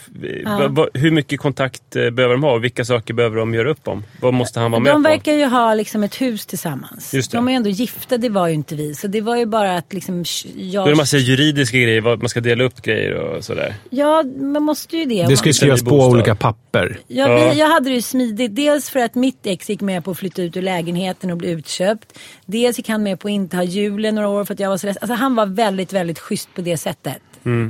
vad- 0.45 0.75
vad- 0.75 0.89
hur 0.93 1.12
mycket 1.12 1.39
kontakt 1.39 1.95
eh, 1.95 2.10
behöver 2.10 2.34
de 2.36 2.43
ha 2.43 2.51
och 2.53 2.63
vilka 2.63 2.86
saker 2.86 3.13
behöver 3.13 3.38
de 3.38 3.53
göra 3.53 3.69
upp 3.71 3.88
om? 3.88 4.03
Vad 4.21 4.34
måste 4.34 4.60
han 4.60 4.71
vara 4.71 4.82
med 4.82 4.91
De 4.93 5.03
på? 5.03 5.10
verkar 5.10 5.34
ju 5.34 5.45
ha 5.45 5.73
liksom 5.73 6.03
ett 6.03 6.21
hus 6.21 6.45
tillsammans. 6.45 7.13
Just 7.13 7.32
det. 7.32 7.38
De 7.38 7.47
är 7.47 7.51
ju 7.51 7.56
ändå 7.56 7.69
gifta, 7.69 8.17
det 8.17 8.30
var 8.30 8.47
ju 8.47 8.53
inte 8.53 8.75
vi. 8.75 8.95
Så 8.95 9.08
det 9.08 9.21
var 9.21 9.36
ju 9.38 9.45
bara 9.45 9.77
att 9.77 9.93
liksom... 9.93 10.23
Jag... 10.56 10.84
Då 10.84 10.88
är 10.88 10.91
det 10.91 10.97
massa 10.97 11.17
juridiska 11.17 11.77
grejer, 11.77 12.01
vad 12.01 12.19
man 12.19 12.30
ska 12.30 12.39
dela 12.41 12.57
upp 12.62 12.82
grejer 12.82 13.13
och 13.13 13.43
sådär. 13.43 13.76
Ja, 13.89 14.24
man 14.38 14.63
måste 14.63 14.98
ju 14.98 15.06
det. 15.06 15.26
Det 15.28 15.38
ska 15.38 15.50
ju 15.50 15.54
skrivas 15.54 15.84
på 15.84 15.96
olika 16.06 16.36
papper. 16.36 17.00
Ja, 17.08 17.28
Ja. 17.30 17.50
Vi, 17.52 17.60
jag 17.60 17.67
hade 17.67 17.89
det 17.89 17.96
ju 17.96 18.02
smidigt. 18.02 18.56
Dels 18.56 18.89
för 18.89 19.00
att 19.00 19.15
mitt 19.15 19.46
ex 19.46 19.70
gick 19.70 19.82
med 19.82 20.04
på 20.06 20.12
att 20.12 20.17
flytta 20.17 20.41
ut 20.41 20.58
ur 20.58 20.62
lägenheten 20.62 21.32
och 21.32 21.38
bli 21.38 21.50
utköpt. 21.50 22.20
Dels 22.46 22.78
gick 22.78 22.89
han 22.89 23.04
med 23.04 23.20
på 23.20 23.28
att 23.28 23.32
inte 23.32 23.58
ha 23.58 23.63
julen 23.63 24.15
några 24.15 24.30
år 24.30 24.46
för 24.46 24.54
att 24.54 24.60
jag 24.60 24.70
var 24.70 24.78
så 24.78 24.88
ledsen. 24.88 25.02
Alltså 25.02 25.13
han 25.15 25.36
var 25.36 25.46
väldigt, 25.46 25.93
väldigt 25.93 26.20
schysst 26.20 26.50
på 26.56 26.62
det 26.62 26.78
sättet. 26.78 27.17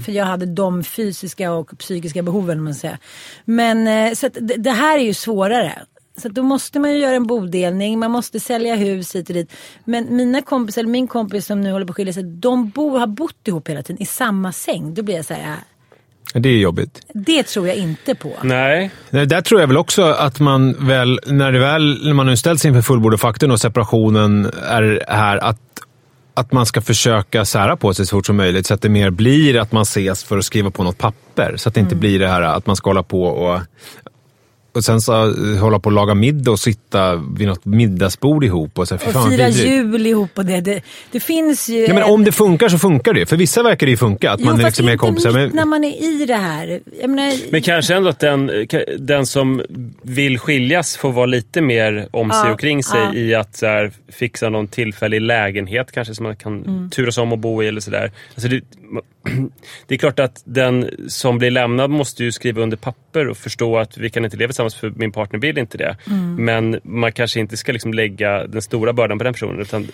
För 0.06 0.12
jag 0.12 0.26
hade 0.26 0.46
de 0.46 0.84
fysiska 0.84 1.52
och 1.52 1.78
psykiska 1.80 2.22
behoven. 2.22 2.64
Man 2.64 2.76
säger. 2.76 2.98
Men 3.46 3.88
eh, 3.88 4.14
så 4.14 4.28
att 4.28 4.34
det, 4.42 4.56
det 4.56 4.72
här 4.72 4.98
är 5.00 5.04
ju 5.04 5.14
svårare. 5.14 5.74
Så 6.22 6.30
då 6.30 6.44
måste 6.44 6.80
man 6.80 6.92
ju 6.94 6.98
göra 7.00 7.16
en 7.16 7.28
bodelning, 7.28 8.00
man 8.00 8.12
måste 8.12 8.40
sälja 8.40 8.76
hus 8.76 9.16
hit 9.16 9.30
och 9.30 9.34
dit. 9.36 9.52
Men 9.86 10.16
mina 10.16 10.42
kompisar, 10.42 10.82
eller 10.82 10.92
min 10.92 11.08
kompis 11.08 11.46
som 11.46 11.62
nu 11.62 11.72
håller 11.72 11.86
på 11.86 11.92
att 11.92 11.96
skilja 11.96 12.14
sig, 12.14 12.24
de 12.24 12.70
bor, 12.70 13.00
har 13.00 13.08
bott 13.08 13.48
ihop 13.48 13.70
hela 13.70 13.84
tiden 13.84 14.02
i 14.02 14.06
samma 14.06 14.52
säng. 14.52 14.94
Då 14.94 15.04
blir 15.04 15.16
jag 15.16 15.26
så 15.26 15.34
här, 15.34 15.56
Det 16.34 16.50
är 16.50 16.58
jobbigt. 16.58 17.02
det 17.14 17.44
tror 17.44 17.68
jag 17.68 17.76
inte 17.78 18.16
på. 18.16 18.32
Nej. 18.42 18.92
Nej, 19.10 19.26
Där 19.26 19.42
tror 19.42 19.60
jag 19.62 19.68
väl 19.68 19.78
också 19.78 20.04
att 20.04 20.40
man 20.40 20.88
väl, 20.88 21.20
när, 21.28 21.52
det 21.52 21.60
väl, 21.60 22.06
när 22.06 22.14
man 22.14 22.26
nu 22.26 22.38
ställs 22.38 22.66
inför 22.66 22.82
fullbordat 22.82 23.20
faktum 23.22 23.52
och 23.52 23.60
separationen 23.60 24.46
är 24.70 25.04
här, 25.08 25.38
att, 25.38 25.60
att 26.34 26.52
man 26.52 26.66
ska 26.66 26.82
försöka 26.82 27.46
sära 27.46 27.78
på 27.78 27.94
sig 27.94 28.06
så 28.06 28.18
fort 28.18 28.26
som 28.26 28.36
möjligt 28.38 28.66
så 28.66 28.74
att 28.74 28.82
det 28.82 28.90
mer 28.90 29.10
blir 29.10 29.60
att 29.60 29.72
man 29.72 29.82
ses 29.84 30.24
för 30.24 30.38
att 30.38 30.46
skriva 30.46 30.72
på 30.72 30.84
något 30.84 30.98
papper. 30.98 31.54
Så 31.58 31.70
att 31.70 31.76
det 31.76 31.82
inte 31.82 31.96
blir 31.96 32.20
det 32.20 32.28
här 32.28 32.42
att 32.42 32.68
man 32.68 32.76
ska 32.76 32.90
hålla 32.90 33.04
på 33.04 33.24
och 33.24 33.60
och 34.78 34.84
sen 34.84 35.02
så 35.02 35.14
eh, 35.14 35.60
hålla 35.60 35.80
på 35.80 35.88
och 35.90 35.94
laga 35.94 36.14
middag 36.14 36.52
och 36.52 36.60
sitta 36.60 37.16
vid 37.16 37.48
något 37.48 37.66
middagsbord 37.66 38.44
ihop. 38.44 38.80
Och, 38.80 38.88
så, 38.88 38.98
fan 38.98 39.08
Och 39.08 39.22
vad 39.22 39.32
fira 39.32 39.50
jul 39.50 40.08
ihop 40.08 40.30
och 40.36 40.46
det. 40.46 40.62
Det, 40.62 40.82
det 41.12 41.20
finns 41.20 41.70
ju... 41.70 41.86
Ja, 41.86 41.94
men 41.94 42.04
om 42.04 42.24
det 42.24 42.32
funkar 42.32 42.70
så 42.70 42.78
funkar 42.78 43.14
det. 43.14 43.26
För 43.26 43.38
vissa 43.38 43.64
verkar 43.64 43.88
det 43.88 43.92
ju 43.92 43.98
funka. 43.98 44.32
Att 44.32 44.40
jo, 44.40 44.46
man 44.46 44.60
är 44.60 44.64
liksom 44.64 44.86
inte 44.86 44.98
kompisar. 44.98 45.32
Men, 45.32 45.50
när 45.54 45.66
man 45.66 45.84
är 45.84 46.04
i 46.04 46.26
det 46.26 46.36
här. 46.36 46.80
Jag 47.02 47.10
menar, 47.10 47.52
Men 47.52 47.62
kanske 47.62 47.96
ändå 47.96 48.10
att 48.10 48.20
den, 48.20 48.52
den 49.00 49.26
som 49.26 49.62
vill 50.02 50.40
skiljas 50.40 50.98
får 50.98 51.12
vara 51.12 51.26
lite 51.26 51.62
mer 51.62 52.08
om 52.12 52.30
sig 52.30 52.40
Ja, 52.46 52.54
och 52.54 52.60
kring 52.60 52.84
sig 52.84 53.00
ja. 53.00 53.14
i 53.14 53.36
att 53.36 53.56
så 53.56 53.66
här, 53.66 53.92
fixa 54.12 54.50
någon 54.50 54.68
tillfällig 54.68 55.22
lägenhet 55.22 55.92
kanske 55.92 56.16
som 56.16 56.24
man 56.24 56.36
kan 56.36 56.58
Mm. 56.68 56.90
turas 56.90 57.18
om 57.18 57.34
att 57.34 57.40
bo 57.40 57.64
i 57.64 57.68
eller 57.68 57.82
sådär. 57.82 58.12
Alltså 58.36 58.48
det, 58.48 58.62
det 59.88 59.96
är 59.96 60.00
klart 60.00 60.20
att 60.20 60.42
den 60.46 60.90
som 61.08 61.38
blir 61.38 61.52
lämnad 61.52 61.90
måste 61.90 62.24
ju 62.24 62.32
skriva 62.32 62.62
under 62.62 62.78
papper 62.78 63.28
och 63.28 63.38
förstå 63.38 63.78
att 63.78 63.98
vi 63.98 64.10
kan 64.10 64.26
inte 64.26 64.38
leva 64.38 64.48
tillsammans 64.50 64.76
för 64.76 64.90
min 64.90 65.12
partner 65.12 65.40
vill 65.40 65.58
inte 65.58 65.78
det. 65.78 65.98
Mm. 66.08 66.46
Men 66.46 66.80
man 66.84 67.12
kanske 67.12 67.40
inte 67.40 67.58
ska 67.58 67.72
liksom 67.72 67.94
lägga 67.94 68.48
den 68.48 68.62
stora 68.62 68.94
bördan 68.94 69.18
på 69.18 69.24
den 69.24 69.34
personen. 69.34 69.60
Utan 69.62 69.88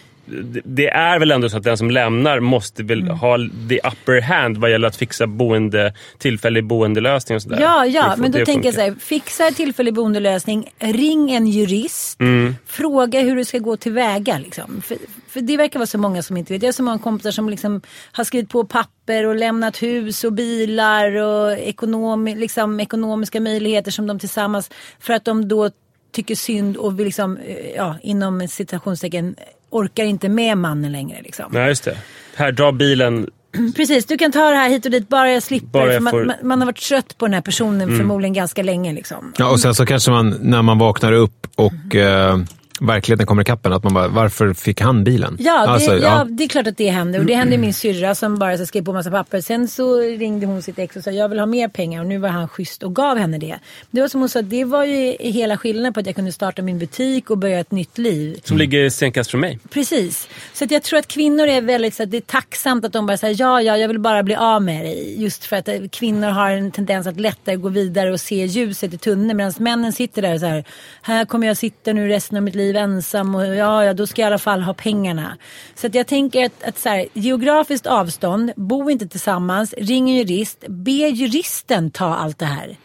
det- 0.65 0.89
är 0.89 1.19
väl 1.19 1.31
ändå 1.31 1.49
så 1.49 1.57
att 1.57 1.63
den 1.63 1.77
som 1.77 1.91
lämnar 1.91 2.39
måste 2.39 2.83
väl 2.83 3.01
Mm. 3.01 3.17
ha 3.17 3.37
the 3.69 3.79
upper 3.79 4.21
hand 4.21 4.57
vad 4.57 4.71
gäller 4.71 4.87
att 4.87 4.95
fixa 4.95 5.27
boende, 5.27 5.93
tillfällig 6.17 6.63
boendelösning 6.65 7.35
och 7.35 7.41
sådär. 7.41 7.61
Ja, 7.61 7.85
ja, 7.85 8.15
men 8.17 8.31
då 8.31 8.45
tänker 8.45 8.67
jag 8.67 8.75
så 8.75 8.81
här. 8.81 8.95
Fixa 8.99 9.51
tillfällig 9.51 9.93
boendelösning, 9.93 10.69
ring 10.79 11.31
en 11.31 11.47
jurist, 11.47 12.19
Mm. 12.19 12.55
fråga 12.65 13.19
hur 13.21 13.35
du 13.35 13.45
ska 13.45 13.57
gå 13.59 13.77
tillväga. 13.77 14.37
Liksom. 14.37 14.81
För, 14.85 14.97
för 15.33 15.41
det 15.41 15.57
verkar 15.57 15.79
vara 15.79 15.87
så 15.87 15.97
många 15.97 16.23
som 16.23 16.37
inte 16.37 16.53
vet. 16.53 16.61
Jag 16.61 16.67
har 16.67 16.73
så 16.73 16.83
många 16.83 16.99
kompisar 16.99 17.31
som 17.31 17.49
liksom 17.49 17.81
har 18.11 18.23
skrivit 18.23 18.49
på 18.49 18.63
papper 18.65 19.25
och 19.25 19.35
lämnat 19.35 19.83
hus 19.83 20.23
och 20.23 20.33
bilar 20.33 21.15
och 21.15 21.51
ekonomi, 21.51 22.35
liksom, 22.35 22.79
ekonomiska 22.79 23.41
möjligheter 23.41 23.91
som 23.91 24.07
de 24.07 24.19
tillsammans, 24.19 24.69
för 24.99 25.13
att 25.13 25.25
de 25.25 25.47
då 25.47 25.69
tycker 26.11 26.35
synd 26.35 26.77
och 26.77 26.99
vill 26.99 27.05
liksom, 27.05 27.37
eh, 27.37 27.69
ja, 27.75 27.95
inom 28.01 28.47
citationstecken, 28.47 29.35
orkar 29.69 30.03
inte 30.03 30.29
med 30.29 30.57
mannen 30.57 30.91
längre. 30.91 31.21
Liksom. 31.21 31.45
Nej, 31.51 31.67
just 31.67 31.83
det. 31.83 31.97
Här, 32.35 32.51
dra 32.51 32.71
bilen. 32.71 33.29
Precis, 33.75 34.05
du 34.05 34.17
kan 34.17 34.31
ta 34.31 34.49
det 34.49 34.55
här 34.55 34.69
hit 34.69 34.85
och 34.85 34.91
dit 34.91 35.09
bara 35.09 35.31
jag 35.31 35.43
slipper. 35.43 35.67
Bara 35.67 35.85
jag 35.85 35.93
för 35.93 35.99
man, 36.01 36.11
får- 36.11 36.25
man, 36.25 36.35
man 36.43 36.59
har 36.61 36.65
varit 36.65 36.81
trött 36.81 37.17
på 37.17 37.25
den 37.25 37.33
här 37.33 37.41
personen 37.41 37.97
förmodligen 37.97 38.33
ganska 38.33 38.63
länge. 38.63 38.93
Liksom. 38.93 39.33
ja, 39.37 39.51
och 39.51 39.59
sen 39.59 39.75
så 39.75 39.85
kanske 39.85 40.11
man, 40.11 40.29
när 40.41 40.61
man 40.61 40.77
vaknar 40.77 41.11
upp 41.11 41.47
och 41.55 41.95
eh, 41.95 42.37
verkligheten 42.81 43.27
kommer 43.27 43.41
ikapp 43.41 43.65
att 43.65 43.83
man 43.83 43.93
bara, 43.93 44.07
varför 44.07 44.53
fick 44.53 44.81
han 44.81 45.03
bilen? 45.03 45.37
Ja, 45.39 45.65
det, 45.65 45.71
Alltså, 45.71 45.97
ja. 45.97 46.27
det 46.29 46.43
är 46.43 46.47
klart 46.47 46.67
att 46.67 46.77
det 46.77 46.89
händer. 46.89 47.19
Och 47.19 47.25
det 47.25 47.33
hände 47.33 47.57
min 47.57 47.73
syrra 47.73 48.15
som 48.15 48.39
bara 48.39 48.57
så 48.57 48.65
skrev 48.65 48.85
på 48.85 48.93
massa 48.93 49.11
papper. 49.11 49.41
Sen 49.41 49.67
så 49.67 49.97
ringde 49.97 50.45
hon 50.45 50.61
sitt 50.61 50.79
ex 50.79 50.95
och 50.95 51.03
sa 51.03 51.11
jag 51.11 51.29
vill 51.29 51.39
ha 51.39 51.45
mer 51.45 51.67
pengar 51.67 52.01
och 52.01 52.07
nu 52.07 52.17
var 52.17 52.29
han 52.29 52.47
schysst 52.47 52.83
och 52.83 52.95
gav 52.95 53.17
henne 53.17 53.37
det. 53.37 53.59
Det 53.91 54.01
var 54.01 54.07
som 54.07 54.19
hon 54.19 54.29
sa, 54.29 54.41
det 54.41 54.65
var 54.65 54.83
ju 54.83 55.15
hela 55.19 55.57
skillnaden 55.57 55.93
på 55.93 55.99
att 55.99 56.05
jag 56.05 56.15
kunde 56.15 56.31
starta 56.31 56.61
min 56.61 56.79
butik 56.79 57.29
och 57.29 57.37
börja 57.37 57.59
ett 57.59 57.71
nytt 57.71 57.97
liv. 57.97 58.39
Som 58.43 58.57
ligger 58.57 58.89
stenkast 58.89 59.31
från 59.31 59.41
mig. 59.41 59.59
Precis. 59.69 60.27
Så 60.53 60.63
att 60.63 60.71
jag 60.71 60.83
tror 60.83 60.99
att 60.99 61.07
kvinnor 61.07 61.47
är 61.47 61.61
väldigt 61.61 61.93
så 61.93 62.03
att 62.03 62.11
det 62.11 62.17
är 62.17 62.21
tacksamt 62.21 62.85
att 62.85 62.93
de 62.93 63.05
bara 63.05 63.17
säger 63.17 63.35
ja, 63.39 63.61
ja, 63.61 63.77
jag 63.77 63.87
vill 63.87 63.99
bara 63.99 64.23
bli 64.23 64.35
av 64.35 64.61
med 64.61 64.85
dig. 64.85 65.21
Just 65.21 65.45
för 65.45 65.55
att 65.55 65.91
kvinnor 65.91 66.27
har 66.27 66.51
en 66.51 66.71
tendens 66.71 67.07
att 67.07 67.19
lättare 67.19 67.55
gå 67.55 67.69
vidare 67.69 68.11
och 68.11 68.19
se 68.19 68.45
ljuset 68.45 68.93
i 68.93 68.97
tunneln. 68.97 69.37
Medan 69.37 69.53
männen 69.57 69.93
sitter 69.93 70.21
där 70.21 70.37
så 70.37 70.45
här, 70.45 70.63
här 71.01 71.25
kommer 71.25 71.47
jag 71.47 71.57
sitta 71.57 71.93
nu 71.93 72.07
resten 72.07 72.37
av 72.37 72.43
mitt 72.43 72.55
liv 72.55 72.72
ensam 72.75 73.35
och 73.35 73.45
ja, 73.45 73.85
ja, 73.85 73.93
då 73.93 74.07
ska 74.07 74.21
jag 74.21 74.27
i 74.27 74.31
alla 74.31 74.39
fall 74.39 74.61
ha 74.61 74.73
pengarna. 74.73 75.37
Så 75.75 75.87
att 75.87 75.95
jag 75.95 76.07
tänker 76.07 76.45
att, 76.45 76.63
att 76.63 76.79
så 76.79 76.89
här, 76.89 77.05
geografiskt 77.13 77.87
avstånd, 77.87 78.51
bo 78.55 78.89
inte 78.89 79.07
tillsammans, 79.07 79.73
ring 79.77 80.09
en 80.09 80.15
jurist, 80.15 80.63
be 80.67 80.91
juristen 80.91 81.91
ta 81.91 82.15
allt 82.15 82.39
det 82.39 82.45
här. 82.45 82.77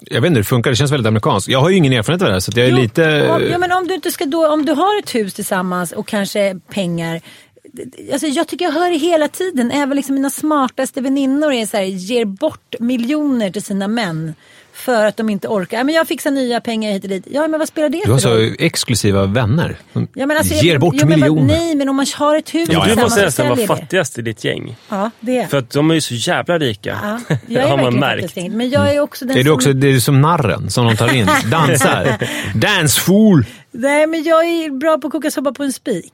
Jag 0.00 0.20
vet 0.20 0.26
inte 0.26 0.38
hur 0.38 0.42
det 0.42 0.48
funkar, 0.48 0.70
det 0.70 0.76
känns 0.76 0.92
väldigt 0.92 1.06
amerikanskt. 1.06 1.48
Jag 1.48 1.60
har 1.60 1.70
ju 1.70 1.76
ingen 1.76 1.92
erfarenhet 1.92 2.22
av 2.22 2.28
det 2.28 2.32
här, 2.32 2.40
så 2.40 2.52
jag 2.54 2.66
är 2.66 2.70
Jo, 2.70 2.76
lite... 2.76 3.02
Ja, 3.50 3.58
men 3.58 3.72
om 3.72 3.86
du 3.86 3.94
inte 3.94 4.12
ska 4.12 4.24
då, 4.24 4.48
om 4.48 4.64
du 4.64 4.72
har 4.72 4.98
ett 4.98 5.14
hus 5.14 5.34
tillsammans 5.34 5.92
och 5.92 6.08
kanske 6.08 6.56
pengar. 6.68 7.20
Alltså 8.12 8.26
jag 8.26 8.48
tycker 8.48 8.64
jag 8.64 8.72
hör 8.72 8.90
det 8.90 8.96
hela 8.96 9.28
tiden. 9.28 9.70
Även 9.70 9.96
liksom 9.96 10.14
mina 10.14 10.30
smartaste 10.30 11.00
väninnor 11.00 11.52
är 11.52 11.66
så 11.66 11.76
här, 11.76 11.84
ger 11.84 12.24
bort 12.24 12.74
miljoner 12.78 13.50
till 13.50 13.62
sina 13.62 13.88
män. 13.88 14.34
För 14.80 15.04
att 15.04 15.16
de 15.16 15.30
inte 15.30 15.48
orkar. 15.48 15.76
Ja, 15.78 15.84
men 15.84 15.94
jag 15.94 16.08
fixar 16.08 16.30
nya 16.30 16.60
pengar 16.60 16.92
hit 16.92 17.02
och 17.04 17.08
dit. 17.10 17.26
Ja 17.30 17.48
men 17.48 17.58
vad 17.58 17.68
spelar 17.68 17.88
det 17.88 18.02
Du 18.04 18.10
har 18.12 18.18
för 18.18 18.30
roll? 18.38 18.48
så 18.48 18.54
exklusiva 18.64 19.26
vänner. 19.26 19.76
Ja, 19.92 20.26
men 20.26 20.30
alltså, 20.36 20.54
ger 20.54 20.72
jag- 20.72 20.80
bort 20.80 20.94
jo, 20.98 21.06
men 21.08 21.20
miljoner. 21.20 21.42
Nej 21.58 21.74
men 21.74 21.88
om 21.88 21.96
man 21.96 22.06
har 22.16 22.36
ett 22.36 22.54
hus 22.54 22.68
Ja, 22.72 22.84
ja. 22.88 22.94
Du 22.94 23.00
måste 23.02 23.22
nästan 23.24 23.48
vara 23.48 23.66
fattigast 23.66 24.18
i 24.18 24.22
ditt 24.22 24.44
gäng. 24.44 24.76
Ja 24.88 25.10
det 25.20 25.38
är 25.38 25.46
För 25.46 25.58
att 25.58 25.70
de 25.70 25.90
är 25.90 25.94
ju 25.94 26.00
så 26.00 26.14
jävla 26.14 26.58
rika. 26.58 26.98
Ja, 27.28 27.36
jag 27.46 27.62
är 27.64 27.68
har 27.68 27.76
man 27.76 27.84
verkligen 27.84 28.00
märkt. 28.00 28.22
fattigast. 28.26 28.56
Men 28.56 28.70
jag 28.70 28.94
är 28.94 29.00
också 29.00 29.24
den 29.24 29.36
Är 29.36 29.42
du 29.42 29.44
som... 29.44 29.54
också 29.54 29.72
det 29.72 29.88
är 29.88 29.98
som 29.98 30.20
narren 30.20 30.70
som 30.70 30.86
de 30.86 30.96
tar 30.96 31.14
in? 31.14 31.26
Dansar. 31.50 32.16
Dance 32.54 33.00
fool! 33.00 33.44
Nej 33.72 34.06
men 34.06 34.22
jag 34.24 34.44
är 34.44 34.78
bra 34.78 34.98
på 34.98 35.06
att 35.06 35.12
koka 35.12 35.30
soppa 35.30 35.52
på 35.52 35.62
en 35.62 35.72
spik. 35.72 36.12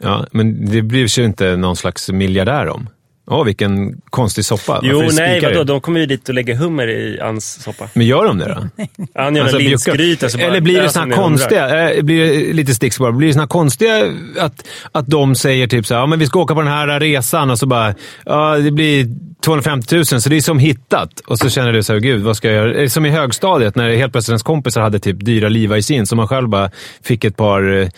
Ja, 0.00 0.26
men 0.32 0.66
det 0.70 0.82
blir 0.82 1.18
ju 1.18 1.24
inte 1.24 1.56
någon 1.56 1.76
slags 1.76 2.08
miljardär 2.10 2.68
om. 2.68 2.88
Åh, 3.26 3.44
vilken 3.44 4.00
konstig 4.10 4.44
soppa. 4.44 4.80
Jo, 4.82 5.00
Varför 5.00 5.16
nej, 5.16 5.40
vadå? 5.40 5.58
det? 5.58 5.64
De 5.64 5.80
kommer 5.80 6.00
ju 6.00 6.06
dit 6.06 6.28
och 6.28 6.34
lägger 6.34 6.54
hummer 6.54 6.88
i 6.88 7.20
Anns 7.20 7.62
soppa. 7.62 7.88
Men 7.94 8.06
gör 8.06 8.24
de 8.24 8.38
det 8.38 8.44
då? 8.44 8.84
Han 9.14 9.36
gör 9.36 9.42
Alltså, 9.42 9.58
en 9.58 9.64
linsgryta 9.64 10.28
bara 10.34 10.42
Eller 10.42 10.60
blir 10.60 10.82
det 10.82 10.88
såna 10.88 11.06
här 11.06 11.22
konstiga, 11.22 11.90
eh, 11.94 12.02
blir 12.02 12.24
det 12.26 12.52
lite 12.52 12.74
stickspår, 12.74 13.12
blir 13.12 13.28
det 13.28 13.34
såna 13.34 13.42
här 13.42 13.48
konstiga 13.48 14.12
att, 14.38 14.66
att 14.92 15.06
de 15.06 15.34
säger 15.34 15.66
typ 15.66 15.86
så 15.86 15.94
här, 15.94 16.00
ja 16.00 16.06
men 16.06 16.18
vi 16.18 16.26
ska 16.26 16.40
åka 16.40 16.54
på 16.54 16.60
den 16.60 16.72
här 16.72 17.00
resan 17.00 17.50
och 17.50 17.58
så 17.58 17.66
bara, 17.66 17.94
ja 18.24 18.56
det 18.56 18.70
blir 18.70 19.06
250 19.44 19.94
000 19.96 20.04
så 20.04 20.28
det 20.28 20.36
är 20.36 20.40
som 20.40 20.58
hittat. 20.58 21.20
Och 21.20 21.38
så 21.38 21.48
känner 21.50 21.72
du 21.72 21.82
så 21.82 21.92
här, 21.92 22.00
gud 22.00 22.22
vad 22.22 22.36
ska 22.36 22.48
jag 22.48 22.54
göra? 22.56 22.72
Det 22.72 22.82
är 22.82 22.88
som 22.88 23.06
i 23.06 23.10
högstadiet 23.10 23.76
när 23.76 23.90
helt 23.96 24.12
plötsligt 24.12 24.30
ens 24.32 24.42
kompisar 24.42 24.80
hade 24.80 24.98
typ 24.98 25.24
dyra 25.24 25.48
Levi's 25.48 25.92
jeans 25.92 26.08
som 26.08 26.16
man 26.16 26.28
själv 26.28 26.48
bara 26.48 26.70
fick 27.02 27.24
ett 27.24 27.36
par 27.36 27.72
eh, 27.72 27.88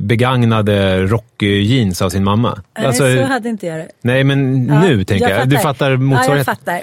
begagnade 0.00 1.02
rock-jeans 1.06 2.02
av 2.02 2.10
sin 2.10 2.24
mamma. 2.24 2.58
Alltså, 2.72 3.04
Nej 3.04 3.18
så 3.18 3.24
hade 3.24 3.48
inte 3.48 3.66
jag 3.66 3.78
det. 3.78 3.88
nej 4.02 4.24
men 4.24 4.66
Ja, 4.68 4.80
nu 4.82 5.04
tänker 5.04 5.28
jag. 5.28 5.48
Du 5.48 5.58
fattar 5.58 5.86
Ja, 5.86 5.90
jag 5.92 6.00
motsvarigheten. 6.00 6.56
fattar. 6.56 6.80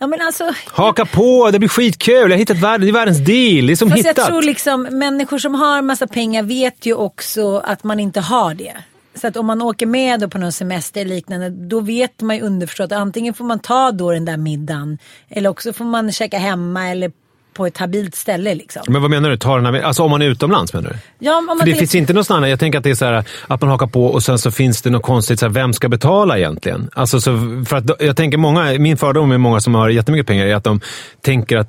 Ja, 0.00 0.06
men 0.06 0.20
alltså, 0.20 0.52
Haka 0.66 1.04
på, 1.06 1.50
det 1.52 1.58
blir 1.58 1.68
skitkul. 1.68 2.14
Jag 2.14 2.28
har 2.30 2.36
hittat 2.36 2.56
världen, 2.56 2.80
det 2.80 2.90
är 2.90 2.92
världens 2.92 3.18
deal. 3.18 3.66
Det 3.66 3.72
är 3.72 3.76
som 3.76 3.90
fast 3.90 4.04
jag 4.04 4.10
hittat. 4.10 4.26
tror 4.28 4.42
liksom 4.42 4.82
människor 4.82 5.38
som 5.38 5.54
har 5.54 5.82
massa 5.82 6.06
pengar 6.06 6.42
vet 6.42 6.86
ju 6.86 6.94
också 6.94 7.58
att 7.58 7.84
man 7.84 8.00
inte 8.00 8.20
har 8.20 8.54
det. 8.54 8.72
Så 9.18 9.26
att 9.26 9.36
om 9.36 9.46
man 9.46 9.62
åker 9.62 9.86
med 9.86 10.20
då 10.20 10.28
på 10.28 10.38
någon 10.38 10.52
semester 10.52 11.00
eller 11.00 11.14
liknande 11.14 11.50
då 11.50 11.80
vet 11.80 12.20
man 12.20 12.36
ju 12.36 12.42
underförstått 12.42 12.92
att 12.92 12.98
antingen 12.98 13.34
får 13.34 13.44
man 13.44 13.58
ta 13.58 13.92
då 13.92 14.12
den 14.12 14.24
där 14.24 14.36
middagen 14.36 14.98
eller 15.28 15.50
också 15.50 15.72
får 15.72 15.84
man 15.84 16.12
käka 16.12 16.38
hemma 16.38 16.88
eller 16.88 17.12
på 17.58 17.66
ett 17.66 17.78
habilt 17.78 18.14
ställe 18.14 18.54
liksom. 18.54 18.82
Men 18.88 19.02
vad 19.02 19.10
menar 19.10 19.30
du? 19.30 19.36
Ta 19.36 19.56
den 19.56 19.66
här, 19.74 19.82
alltså 19.82 20.02
om 20.02 20.10
man 20.10 20.22
är 20.22 20.26
utomlands 20.26 20.72
menar 20.74 20.90
du? 20.90 20.96
Ja, 21.26 21.36
om 21.38 21.46
man 21.46 21.58
För 21.58 21.66
det 21.66 21.74
finns 21.74 21.94
inte 21.94 22.12
något 22.12 22.26
sånt 22.26 22.36
annat. 22.36 22.50
Jag 22.50 22.60
tänker 22.60 22.78
att 22.78 22.84
det 22.84 22.90
är 22.90 22.94
så 22.94 23.04
här, 23.04 23.24
att 23.46 23.60
man 23.60 23.70
hakar 23.70 23.86
på 23.86 24.06
och 24.06 24.22
sen 24.22 24.38
så 24.38 24.50
finns 24.50 24.82
det 24.82 24.90
något 24.90 25.02
konstigt. 25.02 25.38
Så 25.40 25.46
här, 25.46 25.52
vem 25.52 25.72
ska 25.72 25.88
betala 25.88 26.38
egentligen? 26.38 26.90
Alltså, 26.94 27.20
så, 27.20 27.64
för 27.68 27.76
att, 27.76 27.84
jag 28.00 28.16
tänker 28.16 28.38
många, 28.38 28.64
min 28.78 28.96
fördom 28.96 29.28
med 29.28 29.40
många 29.40 29.60
som 29.60 29.74
har 29.74 29.88
jättemycket 29.88 30.26
pengar 30.26 30.46
är 30.46 30.54
att 30.54 30.64
de 30.64 30.80
tänker 31.22 31.56
att 31.56 31.68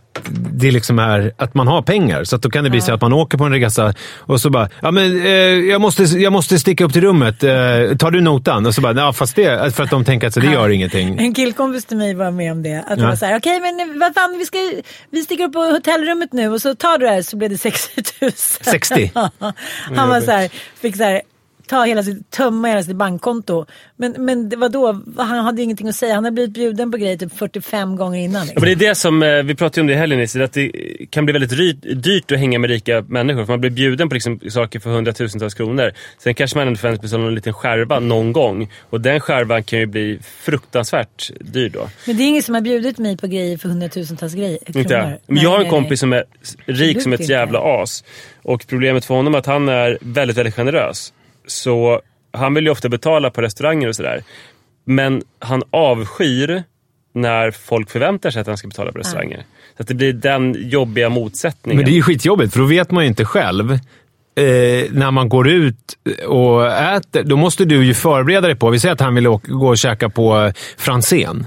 det 0.53 0.71
liksom 0.71 0.99
är 0.99 1.31
att 1.37 1.53
man 1.53 1.67
har 1.67 1.81
pengar. 1.81 2.23
Så 2.23 2.35
att 2.35 2.41
då 2.41 2.49
kan 2.49 2.63
det 2.63 2.69
bli 2.69 2.81
så 2.81 2.93
att 2.93 3.01
man 3.01 3.13
åker 3.13 3.37
på 3.37 3.43
en 3.43 3.51
resa 3.53 3.93
och 4.17 4.41
så 4.41 4.49
bara, 4.49 4.69
ja 4.81 4.91
men 4.91 5.21
eh, 5.25 5.31
jag, 5.71 5.81
måste, 5.81 6.03
jag 6.03 6.33
måste 6.33 6.59
sticka 6.59 6.83
upp 6.85 6.93
till 6.93 7.01
rummet. 7.01 7.43
Eh, 7.43 7.49
tar 7.99 8.11
du 8.11 8.21
notan? 8.21 8.65
Och 8.65 8.75
så 8.75 8.81
bara, 8.81 8.93
ja 8.93 9.13
fast 9.13 9.35
det, 9.35 9.75
för 9.75 9.83
att 9.83 9.89
de 9.89 10.05
tänker 10.05 10.27
att 10.27 10.33
så, 10.33 10.39
det 10.39 10.51
gör 10.51 10.69
ingenting. 10.69 11.19
En 11.19 11.33
killkompis 11.33 11.85
till 11.85 11.97
mig 11.97 12.13
var 12.13 12.31
med 12.31 12.51
om 12.51 12.63
det. 12.63 12.83
Att 12.87 12.95
det 12.97 13.01
Ja. 13.03 13.07
var 13.09 13.15
så 13.15 13.25
här, 13.25 13.37
okej 13.37 13.59
men 13.61 13.99
vad 13.99 14.13
fan 14.13 14.35
vi, 14.39 14.45
ska, 14.45 14.57
vi 15.11 15.21
sticker 15.23 15.43
upp 15.43 15.53
på 15.53 15.78
hotellrummet 15.79 16.33
nu 16.33 16.49
och 16.49 16.61
så 16.61 16.75
tar 16.75 16.97
du 16.97 17.05
det 17.05 17.11
här 17.11 17.21
så 17.21 17.37
blev 17.37 17.49
det 17.49 17.57
60 17.57 18.03
000. 18.21 18.31
60? 18.31 19.11
Han 19.95 20.09
var 20.09 20.21
så 20.21 20.31
här, 20.31 20.49
fick 20.81 20.95
så 20.95 21.03
här 21.03 21.21
ta 21.69 21.83
hela 21.83 22.03
sitt, 22.03 22.31
tömma 22.31 22.67
hela 22.67 22.83
sitt 22.83 22.95
bankkonto. 22.95 23.65
Men, 23.95 24.15
men 24.17 24.49
det 24.49 24.55
var 24.55 24.69
då, 24.69 25.01
han 25.17 25.45
hade 25.45 25.61
ingenting 25.61 25.87
att 25.87 25.95
säga. 25.95 26.15
Han 26.15 26.23
hade 26.23 26.33
blivit 26.33 26.53
bjuden 26.53 26.91
på 26.91 26.97
grejer 26.97 27.17
typ 27.17 27.37
45 27.37 27.95
gånger 27.95 28.19
innan. 28.19 28.41
Ja, 28.41 28.43
Liksom. 28.43 28.61
men 28.61 28.77
det 28.77 28.85
är 28.85 28.89
det 28.89 28.95
som, 28.95 29.23
eh, 29.23 29.43
vi 29.43 29.55
pratade 29.55 29.79
ju 29.79 29.81
om 29.81 29.87
det 29.87 29.93
i 29.93 29.95
helgen 29.95 30.19
Nisse, 30.19 30.43
att 30.43 30.53
det 30.53 30.71
kan 31.09 31.25
bli 31.25 31.33
väldigt 31.33 32.03
dyrt 32.03 32.31
att 32.31 32.39
hänga 32.39 32.59
med 32.59 32.69
rika 32.69 33.01
människor. 33.01 33.45
För 33.45 33.53
man 33.53 33.61
blir 33.61 33.71
bjuden 33.71 34.09
på 34.09 34.13
liksom 34.13 34.39
saker 34.49 34.79
för 34.79 34.89
hundratusentals 34.89 35.53
kronor. 35.53 35.91
Sen 36.17 36.33
kanske 36.33 36.57
man 36.57 36.67
ändå 36.67 36.77
förväntar 36.77 37.07
sig 37.07 37.19
någon 37.19 37.35
liten 37.35 37.53
skärva 37.53 37.99
någon 37.99 38.33
gång. 38.33 38.71
Och 38.89 39.01
den 39.01 39.19
skärvan 39.19 39.63
kan 39.63 39.79
ju 39.79 39.85
bli 39.85 40.19
fruktansvärt 40.23 41.31
dyr 41.39 41.69
då. 41.69 41.89
Men 42.07 42.17
det 42.17 42.23
är 42.23 42.27
ingen 42.27 42.43
som 42.43 42.55
har 42.55 42.61
bjudit 42.61 42.97
mig 42.97 43.17
på 43.17 43.27
grejer 43.27 43.57
för 43.57 43.69
hundratusentals 43.69 44.33
grejer, 44.33 44.57
kronor. 44.65 44.79
Inte 44.79 44.93
jag. 44.93 45.17
Men 45.27 45.43
jag 45.43 45.49
har 45.49 45.59
en 45.63 45.69
kompis 45.69 45.99
som 45.99 46.13
är 46.13 46.23
rik 46.65 47.01
som 47.01 47.13
ett 47.13 47.29
jävla 47.29 47.59
as. 47.59 48.03
Och 48.41 48.65
problemet 48.67 49.05
för 49.05 49.15
honom 49.15 49.35
är 49.35 49.39
att 49.39 49.45
han 49.45 49.69
är 49.69 49.97
väldigt, 50.01 50.37
väldigt 50.37 50.55
generös. 50.55 51.13
Så 51.49 52.01
han 52.31 52.53
vill 52.53 52.63
ju 52.65 52.69
ofta 52.69 52.89
betala 52.89 53.29
på 53.29 53.41
restauranger 53.41 53.87
och 53.87 53.95
sådär. 53.95 54.23
Men 54.85 55.21
han 55.39 55.63
avskyr 55.71 56.63
när 57.13 57.51
folk 57.51 57.89
förväntar 57.89 58.31
sig 58.31 58.41
att 58.41 58.47
han 58.47 58.57
ska 58.57 58.67
betala 58.67 58.91
på 58.91 58.99
restauranger. 58.99 59.43
Så 59.77 59.81
att 59.81 59.87
det 59.87 59.93
blir 59.93 60.13
den 60.13 60.55
jobbiga 60.69 61.09
motsättningen. 61.09 61.77
Men 61.77 61.85
det 61.85 61.91
är 61.91 61.95
ju 61.95 62.01
skitjobbigt, 62.01 62.53
för 62.53 62.59
då 62.59 62.65
vet 62.65 62.91
man 62.91 63.03
ju 63.03 63.07
inte 63.07 63.25
själv. 63.25 63.79
Eh, 64.39 64.85
när 64.91 65.11
man 65.11 65.29
går 65.29 65.49
ut 65.49 65.75
och 66.27 66.67
äter, 66.67 67.23
då 67.23 67.35
måste 67.37 67.65
du 67.65 67.85
ju 67.85 67.93
förbereda 67.93 68.47
dig 68.47 68.55
på... 68.55 68.69
Vi 68.69 68.79
säger 68.79 68.93
att 68.93 68.99
han 69.01 69.15
vill 69.15 69.27
åka, 69.27 69.51
gå 69.51 69.67
och 69.67 69.77
käka 69.77 70.09
på 70.09 70.51
Franzén. 70.77 71.45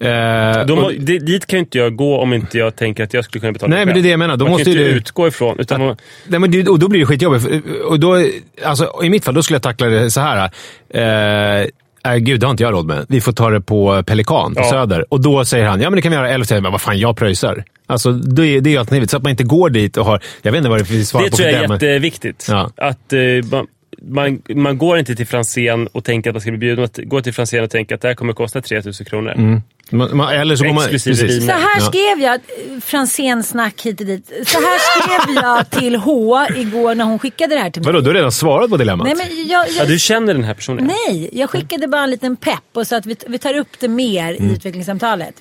Eh, 0.00 0.66
Då 0.66 0.76
må, 0.76 0.82
och- 0.82 0.92
det, 0.98 1.18
dit 1.18 1.46
kan 1.46 1.56
ju 1.56 1.60
inte 1.60 1.78
jag 1.78 1.96
gå 1.96 2.18
om 2.20 2.32
inte 2.32 2.58
jag 2.58 2.76
tänker 2.76 3.04
att 3.04 3.14
jag 3.14 3.24
skulle 3.24 3.40
kunna 3.40 3.52
betala 3.52 3.74
Nej, 3.76 3.84
men 3.86 3.94
det 3.94 4.00
är 4.00 4.02
det 4.02 4.08
jag 4.08 4.18
menar. 4.18 4.36
Då 4.36 4.44
man 4.44 4.50
måste 4.52 4.64
kan 4.64 4.72
ju 4.72 4.78
inte 4.78 4.90
du- 4.92 4.96
utgå 4.98 5.28
ifrån. 5.28 5.56
Utan 5.60 5.80
man, 5.80 5.96
Nej, 6.26 6.40
men 6.40 6.50
det, 6.50 6.68
och 6.68 6.78
då 6.78 6.88
blir 6.88 7.00
det 7.00 7.06
skitjobbigt. 7.06 7.46
Och 7.84 8.00
då, 8.00 8.24
alltså, 8.64 8.92
I 9.02 9.10
mitt 9.10 9.24
fall 9.24 9.34
då 9.34 9.42
skulle 9.42 9.54
jag 9.54 9.62
tackla 9.62 9.86
det 9.86 10.10
så 10.10 10.20
här. 10.20 10.50
Eh, 10.90 11.66
Nej, 12.06 12.20
gud, 12.20 12.40
det 12.40 12.46
har 12.46 12.50
inte 12.50 12.62
jag 12.62 12.72
råd 12.72 12.86
med. 12.86 13.06
Vi 13.08 13.20
får 13.20 13.32
ta 13.32 13.50
det 13.50 13.60
på 13.60 14.02
Pelikan 14.02 14.54
på 14.54 14.60
Ja. 14.60 14.70
Söder. 14.70 15.04
Och 15.12 15.20
då 15.20 15.44
säger 15.44 15.66
han, 15.66 15.80
ja 15.80 15.90
men 15.90 15.96
det 15.96 16.02
kan 16.02 16.10
vi 16.12 16.16
göra. 16.16 16.28
Eller 16.30 16.44
säger 16.44 16.62
han, 16.62 16.72
vad 16.72 16.80
fan, 16.80 16.98
jag 16.98 17.16
pröjsar. 17.16 17.64
Alltså, 17.86 18.12
det, 18.12 18.46
är- 18.46 18.60
det 18.60 18.74
är 18.74 18.78
alternativet. 18.78 19.10
Så 19.10 19.16
att 19.16 19.22
man 19.22 19.30
inte 19.30 19.44
går 19.44 19.70
dit 19.70 19.96
och 19.96 20.04
har... 20.04 20.20
Jag 20.42 20.52
vet 20.52 20.58
inte 20.58 20.70
vad 20.70 20.78
det 20.78 20.84
finns 20.84 21.08
svar 21.08 21.22
det 21.24 21.30
på 21.30 21.36
tror 21.36 21.48
jag 21.48 21.56
är 21.58 21.62
det, 21.62 21.68
men- 21.68 21.74
jätteviktigt. 21.74 22.46
Ja. 22.50 22.70
Att 22.76 23.12
eh, 23.12 23.18
man, 23.50 23.66
man, 24.02 24.42
man 24.48 24.78
går 24.78 24.98
inte 24.98 25.14
till 25.16 25.26
Franzén 25.26 25.86
och 25.86 26.04
tänker 26.04 26.30
att 26.30 26.34
man 26.34 26.40
ska 26.40 26.50
bli 26.50 26.58
bjuden. 26.58 26.88
Man 26.98 27.08
går 27.08 27.20
till 27.20 27.32
Franzén 27.34 27.64
och 27.64 27.70
tänker 27.70 27.94
att 27.94 28.00
det 28.00 28.08
här 28.08 28.14
kommer 28.14 28.32
kosta 28.32 28.60
3000 28.60 29.06
kronor. 29.06 29.60
Man, 29.90 30.16
man, 30.16 30.34
eller 30.34 30.56
så 30.56 30.64
går 30.64 30.72
man... 30.72 30.84
Precis. 30.88 31.46
Så 31.46 31.52
här 31.52 31.80
Ja. 31.80 31.86
skrev 31.86 32.20
jag, 32.20 32.34
eh, 32.34 32.80
Franzén-snack 32.84 33.82
hit 33.82 34.00
och 34.00 34.06
dit. 34.06 34.26
Så 34.46 34.58
här 34.58 34.78
skrev 34.78 35.34
jag 35.42 35.70
till 35.70 35.96
H 35.96 36.46
igår 36.56 36.94
när 36.94 37.04
hon 37.04 37.18
skickade 37.18 37.54
det 37.54 37.60
här 37.60 37.70
till 37.70 37.82
mig. 37.82 37.92
Vadå, 37.92 38.00
du 38.00 38.06
har 38.10 38.14
redan 38.14 38.32
svarat 38.32 38.70
på 38.70 38.76
dilemmat? 38.76 39.06
Nej, 39.06 39.16
men 39.16 39.46
jag, 39.48 39.68
Ja, 39.68 39.72
jag, 39.78 39.88
du 39.88 39.98
känner 39.98 40.34
den 40.34 40.44
här 40.44 40.54
personen? 40.54 40.90
nej, 41.08 41.30
jag 41.32 41.50
skickade 41.50 41.88
bara 41.88 42.02
en 42.02 42.10
liten 42.10 42.36
pepp 42.36 42.58
och 42.74 42.86
sa 42.86 42.96
att 42.96 43.06
vi, 43.06 43.16
vi 43.26 43.38
tar 43.38 43.56
upp 43.56 43.68
det 43.80 43.88
mer 43.88 44.34
Mm. 44.34 44.50
i 44.50 44.52
utvecklingssamtalet. 44.54 45.34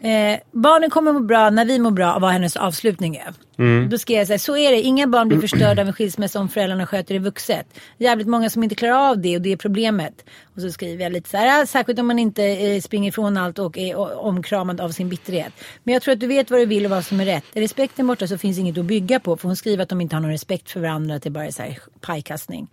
Eh, 0.00 0.38
barnen 0.52 0.90
kommer 0.90 1.12
må 1.12 1.20
bra 1.20 1.50
när 1.50 1.64
vi 1.64 1.78
mår 1.78 1.90
bra 1.90 2.18
var 2.18 2.30
hennes 2.30 2.56
avslutning 2.56 3.16
är. 3.16 3.34
Mm. 3.58 3.88
Då 3.90 3.98
skrev 3.98 4.18
jag 4.18 4.26
så 4.26 4.32
här, 4.32 4.38
så 4.38 4.56
är 4.56 4.70
det. 4.70 4.80
Inga 4.80 5.06
barn 5.06 5.28
blir 5.28 5.40
förstörda 5.40 5.82
av 5.82 5.88
en 5.88 5.92
skilsmässa 5.92 6.40
om 6.40 6.48
föräldrarna 6.48 6.86
sköter 6.86 7.14
det 7.14 7.20
vuxet. 7.20 7.66
Jävligt 7.98 8.28
många 8.28 8.50
som 8.50 8.62
inte 8.62 8.74
klarar 8.74 9.10
av 9.10 9.18
det 9.18 9.36
och 9.36 9.42
det 9.42 9.52
är 9.52 9.56
problemet. 9.56 10.24
Och 10.54 10.62
så 10.62 10.70
skriver 10.70 11.02
jag 11.02 11.12
lite 11.12 11.30
så 11.30 11.36
här, 11.36 11.62
"Ah, 11.62 11.66
särskilt 11.66 11.98
om 11.98 12.06
man 12.06 12.18
inte 12.18 12.44
eh, 12.44 12.80
springer 12.80 13.08
ifrån 13.08 13.36
allt 13.36 13.58
och 13.58 13.78
är 13.78 14.18
omkramad 14.18 14.80
av 14.80 14.90
sin 14.90 15.08
bitterhet. 15.08 15.52
Men 15.84 15.92
jag 15.92 16.02
tror 16.02 16.12
att 16.12 16.20
du 16.20 16.26
vet 16.26 16.50
vad 16.50 16.60
du 16.60 16.66
vill 16.66 16.84
och 16.84 16.90
vad 16.90 17.04
som 17.04 17.20
är 17.20 17.24
rätt. 17.24 17.44
Är 17.54 17.60
respekten 17.60 18.06
borta 18.06 18.26
så 18.26 18.38
finns 18.38 18.58
inget 18.58 18.78
att 18.78 18.84
bygga 18.84 19.20
på. 19.20 19.36
För 19.36 19.48
hon 19.48 19.56
skriver 19.56 19.82
att 19.82 19.88
de 19.88 20.00
inte 20.00 20.16
har 20.16 20.20
någon 20.20 20.30
respekt 20.30 20.70
för 20.70 20.80
varandra, 20.80 21.14
att 21.14 21.22
det 21.22 21.30
bara 21.30 21.46
är 21.46 21.50
så 21.50 21.62
här 21.62 21.78
pajkastning. 22.00 22.68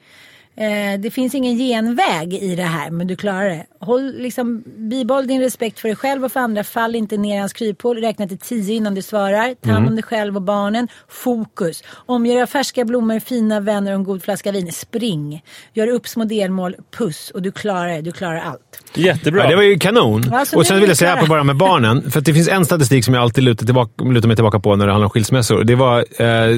Eh, 0.58 1.00
det 1.00 1.12
finns 1.12 1.36
ingen 1.36 1.58
genväg 1.58 2.34
i 2.34 2.56
det 2.56 2.64
här, 2.64 2.90
men 2.90 3.08
du 3.08 3.16
klarar 3.16 3.50
det. 3.50 3.66
Håll, 3.80 4.14
liksom, 4.18 4.64
bibehåll 4.78 5.28
din 5.28 5.42
respekt 5.42 5.80
för 5.80 5.88
dig 5.88 5.96
själv 5.96 6.26
och 6.26 6.32
för 6.32 6.40
andra. 6.40 6.64
Fall 6.64 6.96
inte 6.96 7.18
ner 7.18 7.36
i 7.36 7.40
hans 7.40 7.54
kryphål. 7.54 7.98
Räkna 7.98 8.28
till 8.28 8.38
tio 8.38 8.76
innan 8.76 8.96
du 8.96 9.02
svarar. 9.02 9.56
Ta 9.62 9.72
hand 9.72 9.88
om 9.88 9.96
dig 9.96 10.04
själv 10.04 10.36
och 10.36 10.42
barnen. 10.42 10.88
Fokus. 11.10 11.84
Omge 12.06 12.34
dig 12.34 12.42
av 12.42 12.48
färska 12.48 12.86
blommor, 12.86 13.20
fina 13.20 13.60
vänner 13.60 13.92
och 13.92 13.98
en 13.98 14.04
god 14.04 14.24
flaska 14.24 14.52
vin. 14.52 14.72
Spring. 14.72 15.44
Gör 15.74 15.88
upp 15.88 16.08
små 16.08 16.24
delmål. 16.24 16.76
Puss. 16.98 17.30
Och 17.30 17.42
du 17.42 17.52
klarar 17.52 17.88
det. 17.88 18.02
Du 18.02 18.12
klarar 18.12 18.40
allt. 18.40 18.84
Jättebra. 18.94 19.44
Ja, 19.44 19.50
det 19.50 19.56
var 19.56 19.64
ju 19.64 19.80
kanon. 19.80 20.34
Alltså, 20.34 20.58
och 20.58 20.68
sen 20.68 20.76
vill 20.76 20.84
vi 20.84 20.90
jag 20.90 20.98
säga 20.98 21.18
på 21.18 21.26
bara 21.26 21.44
med 21.44 21.58
barnen, 21.58 22.12
för 22.12 22.20
att 22.20 22.26
det 22.26 22.34
finns 22.34 22.48
en 22.48 22.66
statistik 22.66 23.06
som 23.06 23.14
jag 23.14 23.24
alltid 23.24 23.44
lutar, 23.44 23.66
tillbaka, 23.66 24.04
lutar 24.04 24.28
mig 24.28 24.38
tillbaka 24.38 24.60
på 24.60 24.76
när 24.76 24.86
det 24.86 24.92
handlar 24.92 25.06
om 25.06 25.10
skilsmässor. 25.10 25.64
Det 25.64 25.76
var, 25.76 26.06
eh, 26.22 26.56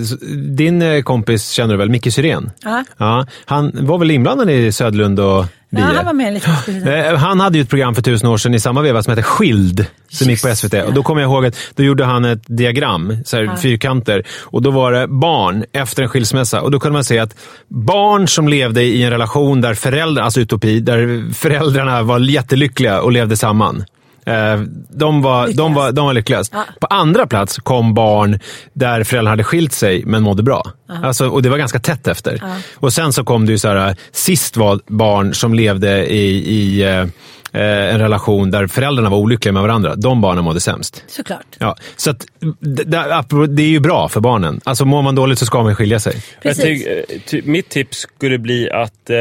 din 0.49 0.81
eh, 0.81 1.01
kompis 1.01 1.49
känner 1.49 1.73
du 1.73 1.77
väl, 1.77 1.89
Micke 1.89 2.13
Syrén? 2.13 2.51
Ja. 2.63 2.83
Ja, 2.97 3.25
han 3.45 3.86
var 3.87 3.97
väl 3.97 4.11
inblandad 4.11 4.49
i 4.49 4.71
Södlund 4.71 5.19
och 5.19 5.45
Ja, 5.69 5.77
Bie? 5.77 5.95
han 5.95 6.05
var 6.05 6.13
med 6.13 6.33
lite. 6.33 7.15
Han 7.17 7.39
hade 7.39 7.57
ju 7.57 7.61
ett 7.61 7.69
program 7.69 7.95
för 7.95 8.01
tusen 8.01 8.29
år 8.29 8.37
sedan 8.37 8.53
i 8.53 8.59
samma 8.59 8.81
veva 8.81 9.03
som 9.03 9.11
hette 9.11 9.23
Skild, 9.23 9.85
som 10.09 10.29
gick 10.29 10.41
på 10.41 10.55
SVT. 10.55 10.73
Och 10.73 10.93
då 10.93 11.03
kommer 11.03 11.21
jag 11.21 11.31
ihåg 11.31 11.45
att 11.45 11.55
då 11.75 11.83
gjorde 11.83 12.05
han 12.05 12.25
ett 12.25 12.41
diagram, 12.45 13.17
så 13.25 13.37
här, 13.37 13.55
fyrkanter. 13.55 14.23
Och 14.43 14.61
då 14.61 14.71
var 14.71 14.91
det 14.91 15.07
barn 15.07 15.63
efter 15.73 16.03
en 16.03 16.09
skilsmässa. 16.09 16.61
Och 16.61 16.71
då 16.71 16.79
kunde 16.79 16.93
man 16.93 17.03
se 17.03 17.19
att 17.19 17.35
barn 17.67 18.27
som 18.27 18.47
levde 18.47 18.83
i 18.83 19.03
en 19.03 19.09
relation 19.09 19.61
där 19.61 19.73
föräldrarna, 19.73 20.25
alltså 20.25 20.39
utopi, 20.39 20.79
där 20.79 21.33
föräldrarna 21.33 22.03
var 22.03 22.19
jättelyckliga 22.19 23.01
och 23.01 23.11
levde 23.11 23.37
samman. 23.37 23.83
Eh, 24.27 24.59
De 24.89 25.21
var, 25.21 25.47
de 25.47 25.73
var, 25.73 25.91
de 25.91 26.05
var 26.05 26.13
lyckligast. 26.13 26.53
Ja. 26.53 26.65
På 26.79 26.87
andra 26.87 27.27
plats 27.27 27.57
kom 27.57 27.93
barn 27.93 28.39
där 28.73 29.03
föräldrarna 29.03 29.29
hade 29.29 29.43
skilt 29.43 29.73
sig 29.73 30.03
men 30.05 30.23
mådde 30.23 30.43
bra. 30.43 30.71
Alltså, 31.03 31.29
och 31.29 31.41
det 31.41 31.49
var 31.49 31.57
ganska 31.57 31.79
tätt 31.79 32.07
efter. 32.07 32.41
Och 32.75 32.93
sen 32.93 33.13
så 33.13 33.23
kom 33.23 33.45
det 33.45 33.51
ju 33.51 33.57
så 33.57 33.67
här, 33.67 33.95
sist 34.11 34.57
var 34.57 34.79
barn 34.87 35.33
som 35.33 35.53
levde 35.53 36.07
i, 36.07 36.53
i 36.55 36.81
eh, 36.81 37.05
eh, 37.51 37.93
en 37.93 37.99
relation 37.99 38.51
där 38.51 38.67
föräldrarna 38.67 39.09
var 39.09 39.17
olyckliga 39.17 39.53
med 39.53 39.61
varandra. 39.61 39.95
De 39.95 40.21
barnen 40.21 40.43
mådde 40.43 40.59
sämst. 40.59 41.03
Såklart. 41.07 41.55
Ja, 41.57 41.75
så 41.95 42.11
att, 42.11 42.25
det, 42.59 43.63
är 43.63 43.69
ju 43.69 43.79
bra 43.79 44.09
för 44.09 44.19
barnen. 44.19 44.61
Alltså 44.63 44.85
mår 44.85 45.01
man 45.01 45.15
dåligt 45.15 45.39
så 45.39 45.45
ska 45.45 45.63
man 45.63 45.75
skilja 45.75 45.99
sig. 45.99 46.21
Precis. 46.41 46.63
tycker, 46.63 46.97
eh, 46.97 47.19
ty, 47.25 47.41
mitt 47.45 47.69
tips 47.69 47.97
skulle 47.97 48.37
bli 48.37 48.69
att 48.71 49.09
eh, 49.09 49.17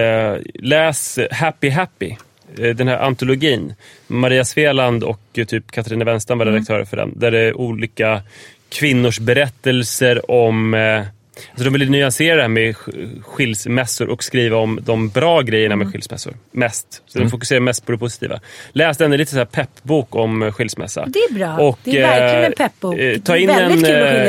läs 0.54 1.18
Happy 1.30 1.70
Happy. 1.70 2.16
Eh, 2.58 2.74
Den 2.76 2.88
här 2.88 2.98
antologin. 2.98 3.74
Maria 4.06 4.44
Sveland 4.44 5.04
och 5.04 5.20
eh, 5.34 5.44
typ 5.44 5.70
Katarina 5.70 6.04
Wenstam 6.04 6.38
var 6.38 6.46
Mm. 6.46 6.54
redaktörer 6.54 6.84
för 6.84 6.96
den. 6.96 7.12
Där 7.18 7.30
det 7.30 7.38
är 7.40 7.54
olika 7.56 8.22
kvinnors 8.68 9.18
berättelser 9.18 10.30
om... 10.30 10.74
Eh, 10.74 11.02
alltså 11.50 11.64
de 11.64 11.72
ville 11.72 11.84
nyansera 11.90 12.36
det 12.36 12.42
här 12.42 12.48
med 12.48 12.74
sk- 12.74 13.22
skilsmässor 13.22 14.08
och 14.08 14.24
skriva 14.24 14.56
om 14.56 14.78
de 14.82 15.08
bra 15.08 15.42
grejerna 15.42 15.72
Mm. 15.74 15.78
med 15.86 15.92
skilsmässor. 15.92 16.34
Mest. 16.52 17.02
Så 17.06 17.18
de 17.18 17.30
fokuserar 17.30 17.60
mest 17.60 17.86
på 17.86 17.92
det 17.92 17.98
positiva. 17.98 18.40
Läs 18.72 18.96
den, 18.98 19.12
är 19.12 19.18
lite 19.18 19.30
så 19.30 19.36
här 19.38 19.44
peppbok 19.44 20.14
om 20.14 20.52
skilsmässa. 20.52 21.06
Det 21.06 21.18
är 21.18 21.34
bra. 21.34 21.76
Det 21.84 21.98
är 21.98 22.02
verkligen 22.02 22.44
en 22.44 22.52
peppbok. 22.52 22.98
eh, 22.98 23.18
Ta 23.20 23.36
in, 23.36 23.50
en, 23.50 23.82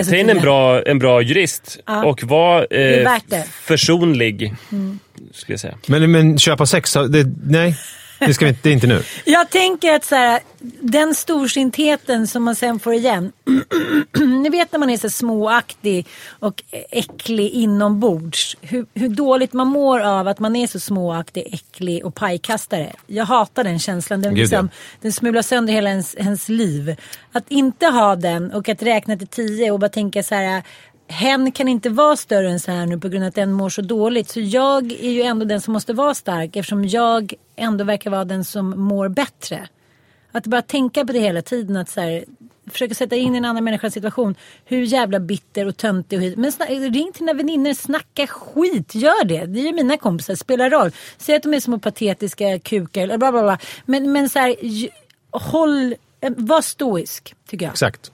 ta 0.06 0.15
in 0.15 0.30
en, 0.30 0.39
bra, 0.39 0.82
en 0.84 0.99
bra 0.99 1.21
jurist 1.21 1.80
Ja. 1.86 2.06
och 2.06 2.23
var 2.23 2.67
eh, 2.71 3.12
försonlig. 3.51 4.53
Skulle 5.32 5.53
jag 5.53 5.60
säga. 5.60 5.75
Men, 5.88 6.12
men 6.12 6.38
köpa 6.39 6.65
sex, 6.65 6.93
det, 6.93 7.27
nej. 7.45 7.75
Det, 8.19 8.34
ska 8.34 8.45
vi 8.45 8.49
inte, 8.49 8.62
det 8.63 8.69
är 8.69 8.73
inte 8.73 8.88
nu. 8.88 9.03
Jag 9.25 9.49
tänker 9.49 9.95
att 9.95 10.06
så 10.06 10.15
här, 10.15 10.39
den 10.80 11.15
storsintheten 11.15 12.27
som 12.27 12.43
man 12.43 12.56
sen 12.56 12.80
får 12.80 12.93
igen. 12.93 13.32
Ni 14.43 14.49
vet 14.49 14.71
när 14.71 14.80
man 14.80 14.89
är 14.89 14.97
så 14.97 15.10
småaktig 15.10 16.08
och 16.39 16.63
äcklig 16.91 17.49
inombords. 17.49 18.58
Hur, 18.62 18.86
hur 18.93 19.10
dåligt 19.10 19.53
man 19.53 19.67
mår 19.67 19.99
av 19.99 20.27
att 20.27 20.39
man 20.39 20.56
är 20.56 20.67
så 20.67 20.80
småaktig, 20.80 21.49
äcklig 21.53 22.06
och 22.06 22.15
pajkastare. 22.15 22.95
Jag 23.08 23.25
hatar 23.25 23.63
den 23.63 23.80
känslan. 23.80 24.21
Den, 24.21 24.36
Gud, 24.36 24.41
liksom, 24.41 24.69
ja. 24.71 24.97
den 25.01 25.13
smular 25.13 25.41
sönder 25.41 25.73
hela 25.73 25.89
ens, 25.89 26.15
ens 26.15 26.49
liv. 26.49 26.95
Att 27.32 27.51
inte 27.51 27.86
ha 27.86 28.15
den 28.15 28.51
och 28.51 28.69
att 28.69 28.84
räkna 28.84 29.17
till 29.17 29.27
tio 29.27 29.71
och 29.71 29.80
bara 29.80 29.89
tänka 29.89 30.23
så 30.23 30.36
här. 30.36 30.63
Hen 31.10 31.51
kan 31.51 31.67
inte 31.67 31.89
vara 31.89 32.15
större 32.15 32.49
än 32.49 32.60
så 32.60 32.71
här 32.71 32.86
nu 32.86 32.99
på 32.99 33.10
grund 33.10 33.23
av 33.23 33.27
att 33.27 33.36
den 33.36 33.53
mår 33.53 33.69
så 33.69 33.82
dåligt. 33.82 34.30
Så 34.30 34.39
jag 34.39 34.91
är 34.91 35.10
ju 35.10 35.21
ändå 35.21 35.45
den 35.45 35.62
som 35.62 35.73
måste 35.73 35.93
vara 35.93 36.13
stark 36.13 36.56
eftersom 36.56 36.86
jag 36.86 37.34
ändå 37.58 37.84
verkar 37.84 38.12
vara 38.12 38.26
den 38.26 38.43
som 38.43 38.70
mår 38.70 39.10
bättre. 39.10 39.67
Att 40.32 40.48
bara 40.48 40.62
tänka 40.62 41.06
på 41.06 41.13
det 41.13 41.20
hela 41.20 41.41
tiden. 41.41 41.78
Att 41.78 41.89
så 41.89 42.02
här, 42.02 42.26
försöka 42.72 42.96
sätta 42.96 43.15
in 43.15 43.36
i 43.36 43.38
en 43.38 43.46
annan 43.46 43.63
människas 43.63 43.93
situation. 43.93 44.36
Hur 44.65 44.82
jävla 44.82 45.20
bitter 45.20 45.65
och 45.67 45.78
töntig 45.78 46.20
och 46.20 46.24
hit. 46.24 46.38
Men 46.38 46.52
ring 46.93 47.12
till 47.12 47.26
dina 47.26 47.34
vänner, 47.34 47.74
snacka 47.74 48.28
skit. 48.28 48.96
Gör 48.96 49.26
det. 49.26 49.46
Det 49.46 49.60
är 49.60 49.63
ju 49.63 49.74
mina 49.74 49.98
kompisar, 49.98 50.36
spelar 50.36 50.70
roll. 50.70 50.91
Säg 51.17 51.36
att 51.36 51.43
de 51.43 51.54
är 51.54 51.60
små 51.60 51.80
patetiska 51.80 52.60
kukar. 52.60 53.02
eller 53.02 53.17
Bla 53.17 53.32
bla 53.32 53.41
bla. 53.41 53.58
Men, 53.86 54.12
men 54.12 54.30
så 54.30 54.39
här, 54.39 54.56
håll, 55.32 55.96
eh, 56.22 56.32
var 56.38 56.62
stoisk 56.62 57.36
tycker 57.50 57.65
jag. 57.65 57.72
Exakt. 57.72 58.12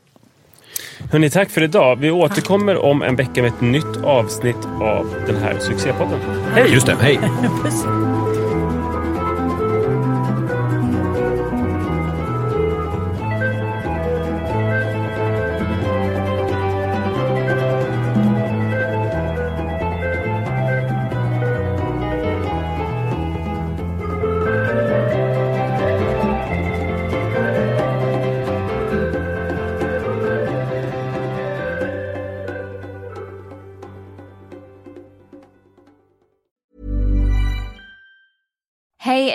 Hörni, 1.12 1.30
tack 1.30 1.50
för 1.50 1.64
idag. 1.64 1.96
Vi 1.96 2.12
återkommer 2.12 2.78
om 2.78 3.02
en 3.02 3.16
vecka 3.16 3.42
med 3.42 3.54
ett 3.54 3.62
nytt 3.62 4.04
avsnitt 4.04 4.66
av 4.82 5.24
den 5.28 5.36
här 5.36 5.60
succépodden. 5.60 6.20
Hej! 6.54 6.74
Just 6.74 6.86
det, 6.86 6.96
hej. 6.96 7.20